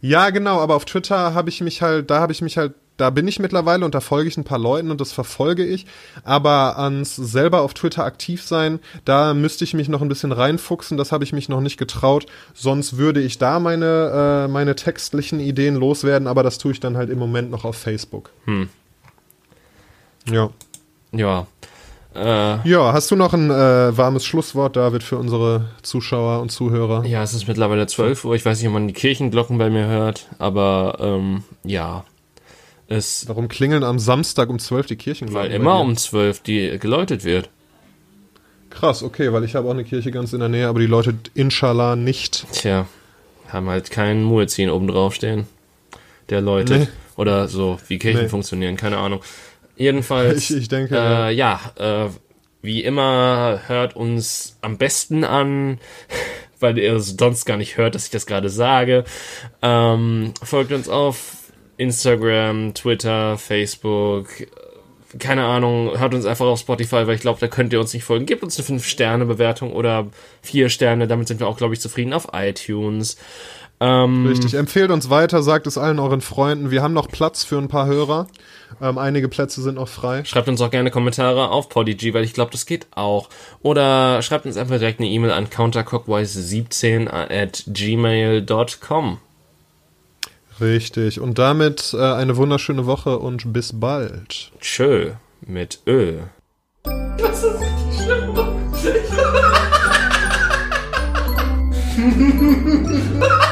[0.00, 3.10] ja, genau, aber auf Twitter habe ich mich halt, da habe ich mich halt da
[3.10, 5.86] bin ich mittlerweile und da folge ich ein paar Leuten und das verfolge ich.
[6.24, 10.96] Aber ans selber auf Twitter aktiv sein, da müsste ich mich noch ein bisschen reinfuchsen.
[10.98, 12.26] Das habe ich mich noch nicht getraut.
[12.54, 16.96] Sonst würde ich da meine, äh, meine textlichen Ideen loswerden, aber das tue ich dann
[16.96, 18.30] halt im Moment noch auf Facebook.
[18.44, 18.68] Hm.
[20.30, 20.50] Ja.
[21.12, 21.46] Ja.
[22.14, 27.04] Äh, Ja, hast du noch ein äh, warmes Schlusswort, David, für unsere Zuschauer und Zuhörer?
[27.06, 28.34] ja, es ist mittlerweile 12 Uhr.
[28.34, 32.04] Ich weiß nicht, ob man die Kirchenglocken bei mir hört, aber ähm, ja.
[32.92, 35.50] Es, Warum klingeln am Samstag um 12 die Kirchenglocken?
[35.50, 37.48] weil immer um 12 die geläutet wird.
[38.70, 41.30] Krass, okay, weil ich habe auch eine Kirche ganz in der Nähe, aber die läutet
[41.34, 42.46] inshallah nicht.
[42.52, 42.86] Tja,
[43.48, 45.46] haben halt keinen Muezzin oben drauf stehen.
[46.30, 46.80] Der läutet.
[46.80, 46.88] Nee.
[47.16, 48.28] Oder so, wie Kirchen Nee.
[48.28, 49.20] funktionieren, keine Ahnung.
[49.76, 52.08] Jedenfalls, Ich- ich denke, äh, ja, äh,
[52.62, 55.78] wie immer hört uns am besten an,
[56.60, 59.04] weil ihr es sonst gar nicht hört, dass ich das gerade sage.
[59.60, 61.41] Ähm, folgt uns auf
[61.76, 64.28] Instagram, Twitter, Facebook,
[65.18, 68.04] keine Ahnung, hört uns einfach auf Spotify, weil ich glaube, da könnt ihr uns nicht
[68.04, 68.26] folgen.
[68.26, 70.06] Gebt uns eine 5-Sterne-Bewertung oder
[70.42, 73.16] 4 Sterne, damit sind wir auch, glaube ich, zufrieden auf iTunes.
[73.80, 74.54] Ähm, Richtig.
[74.54, 76.70] Empfehlt uns weiter, sagt es allen euren Freunden.
[76.70, 78.28] Wir haben noch Platz für ein paar Hörer.
[78.80, 80.24] Ähm, einige Plätze sind noch frei.
[80.24, 83.28] Schreibt uns auch gerne Kommentare auf Podigy, weil ich glaube, das geht auch.
[83.60, 89.18] Oder schreibt uns einfach direkt eine E-Mail an counterclockwise17 at gmail.com.
[90.60, 91.20] Richtig.
[91.20, 94.52] Und damit äh, eine wunderschöne Woche und bis bald.
[94.60, 95.12] Tschö
[95.46, 96.20] mit Ö.
[97.18, 98.34] Das ist richtig schlimm.